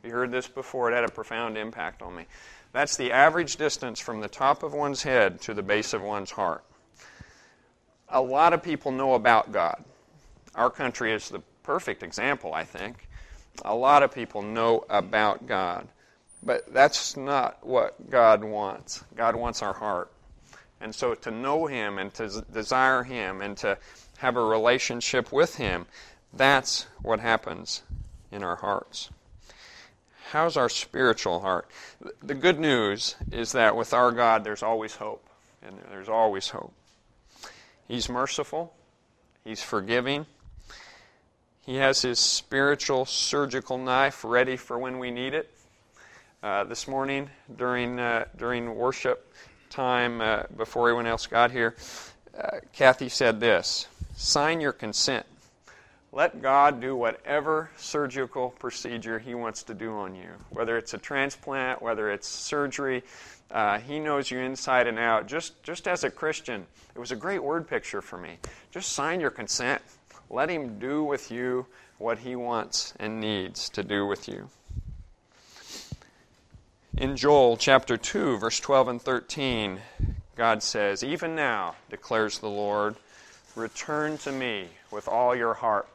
You 0.04 0.12
heard 0.12 0.32
this 0.32 0.48
before, 0.48 0.92
it 0.92 0.96
had 0.96 1.04
a 1.04 1.12
profound 1.12 1.58
impact 1.58 2.02
on 2.02 2.16
me. 2.16 2.26
That's 2.72 2.98
the 2.98 3.12
average 3.12 3.56
distance 3.56 4.00
from 4.00 4.22
the 4.22 4.28
top 4.28 4.64
of 4.64 4.74
one's 4.74 5.04
head 5.04 5.42
to 5.42 5.54
the 5.54 5.64
base 5.64 5.94
of 5.94 6.02
one's 6.02 6.32
heart. 6.32 6.64
A 8.10 8.22
lot 8.22 8.54
of 8.54 8.64
people 8.64 8.92
know 8.92 9.14
about 9.14 9.52
God. 9.52 9.84
Our 10.56 10.70
country 10.70 11.14
is 11.14 11.30
the 11.30 11.42
perfect 11.64 12.04
example, 12.04 12.54
I 12.54 12.64
think. 12.64 13.08
A 13.66 13.76
lot 13.76 14.04
of 14.04 14.14
people 14.14 14.42
know 14.42 14.86
about 14.90 15.48
God. 15.48 15.88
But 16.42 16.74
that's 16.74 17.18
not 17.18 17.66
what 17.66 18.10
God 18.10 18.44
wants. 18.44 19.04
God 19.16 19.36
wants 19.36 19.62
our 19.62 19.74
heart. 19.74 20.12
And 20.80 20.96
so 20.96 21.14
to 21.14 21.32
know 21.32 21.66
Him 21.66 21.98
and 21.98 22.14
to 22.16 22.44
desire 22.52 23.04
Him 23.04 23.42
and 23.42 23.58
to 23.58 23.78
have 24.20 24.38
a 24.38 24.44
relationship 24.44 25.32
with 25.32 25.56
Him, 25.56 25.86
that's 26.34 26.88
what 27.02 27.20
happens 27.20 27.84
in 28.32 28.44
our 28.44 28.56
hearts. 28.56 29.10
How's 30.32 30.58
our 30.58 30.70
spiritual 30.70 31.40
heart? 31.40 31.68
The 32.22 32.36
good 32.36 32.60
news 32.60 33.16
is 33.32 33.54
that 33.54 33.76
with 33.76 33.96
our 33.96 34.12
God, 34.12 34.44
there's 34.44 34.62
always 34.62 34.96
hope. 34.96 35.28
And 35.64 35.76
there's 35.90 36.08
always 36.08 36.50
hope. 36.50 36.72
He's 37.88 38.10
merciful, 38.10 38.72
He's 39.44 39.64
forgiving. 39.64 40.28
He 41.66 41.78
has 41.78 42.04
His 42.04 42.20
spiritual 42.20 43.06
surgical 43.06 43.80
knife 43.80 44.24
ready 44.24 44.56
for 44.56 44.78
when 44.78 45.00
we 45.00 45.10
need 45.10 45.34
it. 45.34 45.52
Uh, 46.44 46.64
this 46.64 46.88
morning 46.88 47.32
during 47.58 48.00
uh, 48.00 48.26
during 48.38 48.76
worship 48.76 49.34
time 49.72 50.22
uh, 50.22 50.44
before 50.56 50.90
everyone 50.90 51.08
else 51.08 51.26
got 51.26 51.50
here, 51.50 51.76
uh, 52.40 52.60
Kathy 52.72 53.10
said 53.10 53.40
this: 53.40 53.88
"Sign 54.16 54.62
your 54.62 54.74
consent. 54.74 55.26
Let 56.12 56.42
God 56.42 56.82
do 56.82 56.96
whatever 56.96 57.70
surgical 57.78 58.50
procedure 58.60 59.20
He 59.20 59.36
wants 59.36 59.64
to 59.64 59.74
do 59.74 59.94
on 59.94 60.16
you, 60.16 60.30
whether 60.50 60.78
it's 60.78 60.94
a 60.94 60.98
transplant, 60.98 61.82
whether 61.82 62.10
it's 62.12 62.28
surgery." 62.28 63.04
Uh, 63.52 63.80
he 63.80 64.00
knows 64.00 64.30
you 64.30 64.38
inside 64.40 64.86
and 64.86 65.00
out. 65.00 65.26
Just, 65.26 65.64
just 65.64 65.88
as 65.88 66.04
a 66.04 66.12
Christian, 66.12 66.68
it 66.96 67.00
was 67.00 67.12
a 67.12 67.16
great 67.16 67.44
word 67.44 67.68
picture 67.68 68.02
for 68.02 68.18
me. 68.18 68.38
Just 68.72 68.92
sign 68.92 69.20
your 69.20 69.32
consent. 69.32 69.82
Let 70.30 70.50
Him 70.50 70.78
do 70.78 71.04
with 71.04 71.32
you 71.32 71.66
what 71.98 72.20
He 72.20 72.36
wants 72.36 72.94
and 73.00 73.20
needs 73.20 73.70
to 73.70 73.84
do 73.84 74.06
with 74.06 74.28
you. 74.28 74.50
In 76.96 77.16
Joel 77.16 77.58
chapter 77.58 77.98
2, 77.98 78.38
verse 78.38 78.60
12 78.60 78.88
and 78.88 79.02
13, 79.02 79.80
God 80.36 80.62
says, 80.62 81.04
Even 81.04 81.36
now, 81.36 81.76
declares 81.90 82.40
the 82.40 82.50
Lord, 82.50 82.96
return 83.56 84.18
to 84.20 84.32
me 84.32 84.68
with 84.92 85.08
all 85.08 85.36
your 85.36 85.56
heart. 85.56 85.88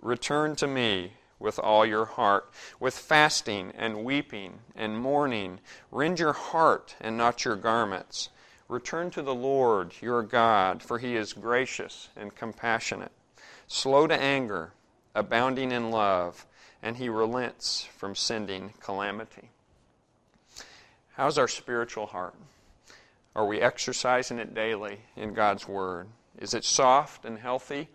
Return 0.00 0.56
to 0.56 0.66
me 0.66 1.12
with 1.38 1.58
all 1.58 1.86
your 1.86 2.04
heart, 2.04 2.50
with 2.78 2.96
fasting 2.96 3.72
and 3.76 4.04
weeping 4.04 4.60
and 4.74 4.98
mourning. 4.98 5.60
Rend 5.90 6.18
your 6.18 6.32
heart 6.32 6.96
and 7.00 7.16
not 7.16 7.44
your 7.44 7.56
garments. 7.56 8.28
Return 8.68 9.10
to 9.10 9.22
the 9.22 9.34
Lord 9.34 9.94
your 10.00 10.22
God, 10.22 10.82
for 10.82 10.98
he 10.98 11.16
is 11.16 11.32
gracious 11.32 12.08
and 12.16 12.34
compassionate, 12.34 13.12
slow 13.66 14.06
to 14.06 14.14
anger, 14.14 14.72
abounding 15.14 15.72
in 15.72 15.90
love 15.90 16.46
and 16.82 16.96
he 16.96 17.08
relents 17.08 17.86
from 17.96 18.14
sending 18.14 18.72
calamity. 18.80 19.50
How's 21.14 21.38
our 21.38 21.48
spiritual 21.48 22.06
heart? 22.06 22.34
Are 23.36 23.46
we 23.46 23.60
exercising 23.60 24.38
it 24.38 24.54
daily 24.54 25.00
in 25.16 25.34
God's 25.34 25.68
Word? 25.68 26.08
Is 26.38 26.54
it 26.54 26.64
soft 26.64 27.24
and 27.24 27.38
healthy, 27.38 27.88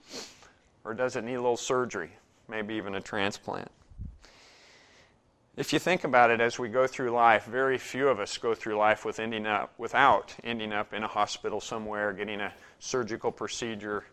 or 0.85 0.93
does 0.93 1.17
it 1.17 1.23
need 1.23 1.33
a 1.33 1.41
little 1.41 1.57
surgery, 1.57 2.11
maybe 2.47 2.75
even 2.75 2.95
a 2.95 3.01
transplant? 3.01 3.69
If 5.57 5.73
you 5.73 5.79
think 5.79 6.03
about 6.03 6.31
it 6.31 6.39
as 6.39 6.57
we 6.57 6.69
go 6.69 6.87
through 6.87 7.11
life, 7.11 7.45
very 7.45 7.77
few 7.77 8.07
of 8.07 8.19
us 8.19 8.37
go 8.37 8.53
through 8.53 8.77
life 8.77 9.03
with 9.03 9.19
ending 9.19 9.45
up, 9.45 9.73
without 9.77 10.33
ending 10.43 10.71
up 10.71 10.93
in 10.93 11.03
a 11.03 11.07
hospital 11.07 11.59
somewhere, 11.59 12.13
getting 12.13 12.39
a 12.39 12.53
surgical 12.79 13.31
procedure 13.31 14.05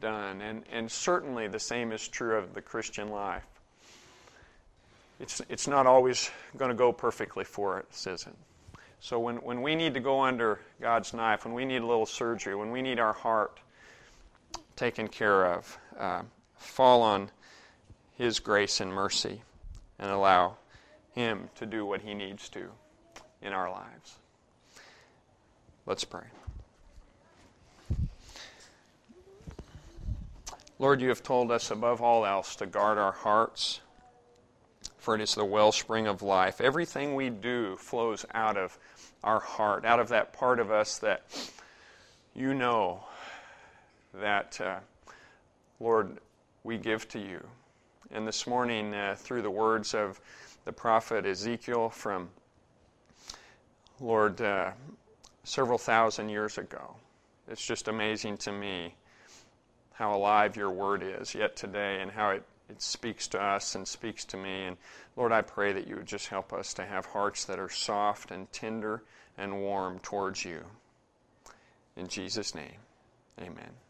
done. 0.00 0.40
And, 0.40 0.64
and 0.70 0.90
certainly 0.90 1.48
the 1.48 1.58
same 1.58 1.92
is 1.92 2.06
true 2.06 2.36
of 2.36 2.54
the 2.54 2.62
Christian 2.62 3.10
life 3.10 3.44
it's, 5.20 5.42
it's 5.48 5.66
not 5.66 5.86
always 5.86 6.30
going 6.56 6.70
to 6.70 6.76
go 6.76 6.92
perfectly 6.92 7.44
for 7.44 7.78
us, 7.78 8.06
is 8.06 8.26
it? 8.26 8.34
So 9.00 9.18
when, 9.18 9.36
when 9.36 9.62
we 9.62 9.74
need 9.74 9.94
to 9.94 10.00
go 10.00 10.20
under 10.20 10.60
God's 10.80 11.14
knife, 11.14 11.44
when 11.44 11.54
we 11.54 11.64
need 11.64 11.82
a 11.82 11.86
little 11.86 12.06
surgery, 12.06 12.54
when 12.54 12.70
we 12.70 12.82
need 12.82 12.98
our 12.98 13.12
heart 13.12 13.60
taken 14.76 15.08
care 15.08 15.52
of, 15.52 15.78
uh, 15.98 16.22
fall 16.56 17.02
on 17.02 17.30
His 18.16 18.40
grace 18.40 18.80
and 18.80 18.92
mercy 18.92 19.42
and 19.98 20.10
allow 20.10 20.56
Him 21.12 21.50
to 21.56 21.66
do 21.66 21.84
what 21.84 22.00
He 22.00 22.14
needs 22.14 22.48
to 22.50 22.70
in 23.42 23.52
our 23.52 23.70
lives. 23.70 24.16
Let's 25.84 26.04
pray. 26.04 26.26
Lord, 30.78 31.00
you 31.00 31.08
have 31.08 31.22
told 31.22 31.50
us 31.50 31.70
above 31.70 32.00
all 32.00 32.24
else 32.24 32.54
to 32.56 32.66
guard 32.66 32.98
our 32.98 33.12
hearts 33.12 33.80
for 35.08 35.14
it 35.14 35.22
is 35.22 35.34
the 35.34 35.44
wellspring 35.44 36.06
of 36.06 36.20
life. 36.20 36.60
Everything 36.60 37.14
we 37.14 37.30
do 37.30 37.76
flows 37.76 38.26
out 38.34 38.58
of 38.58 38.78
our 39.24 39.40
heart, 39.40 39.86
out 39.86 40.00
of 40.00 40.10
that 40.10 40.34
part 40.34 40.60
of 40.60 40.70
us 40.70 40.98
that 40.98 41.22
you 42.34 42.52
know 42.52 43.04
that, 44.12 44.60
uh, 44.60 44.80
Lord, 45.80 46.18
we 46.64 46.76
give 46.78 47.08
to 47.08 47.18
you. 47.18 47.44
And 48.10 48.26
this 48.26 48.46
morning, 48.46 48.94
uh, 48.94 49.16
through 49.18 49.42
the 49.42 49.50
words 49.50 49.94
of 49.94 50.20
the 50.64 50.72
prophet 50.72 51.26
Ezekiel 51.26 51.90
from 51.90 52.30
Lord, 54.00 54.40
uh, 54.40 54.72
several 55.44 55.78
thousand 55.78 56.28
years 56.28 56.58
ago, 56.58 56.96
it's 57.48 57.64
just 57.64 57.88
amazing 57.88 58.36
to 58.38 58.52
me 58.52 58.94
how 59.94 60.14
alive 60.14 60.56
your 60.56 60.70
word 60.70 61.02
is 61.02 61.34
yet 61.34 61.56
today 61.56 62.00
and 62.00 62.10
how 62.10 62.30
it, 62.30 62.42
it 62.68 62.80
speaks 62.80 63.26
to 63.28 63.40
us 63.40 63.74
and 63.74 63.86
speaks 63.86 64.24
to 64.26 64.36
me. 64.36 64.66
And 64.66 64.76
Lord, 65.16 65.32
I 65.32 65.42
pray 65.42 65.72
that 65.72 65.88
you 65.88 65.96
would 65.96 66.06
just 66.06 66.28
help 66.28 66.52
us 66.52 66.74
to 66.74 66.84
have 66.84 67.06
hearts 67.06 67.44
that 67.46 67.58
are 67.58 67.70
soft 67.70 68.30
and 68.30 68.50
tender 68.52 69.02
and 69.36 69.60
warm 69.60 69.98
towards 70.00 70.44
you. 70.44 70.62
In 71.96 72.06
Jesus' 72.06 72.54
name, 72.54 72.78
amen. 73.40 73.87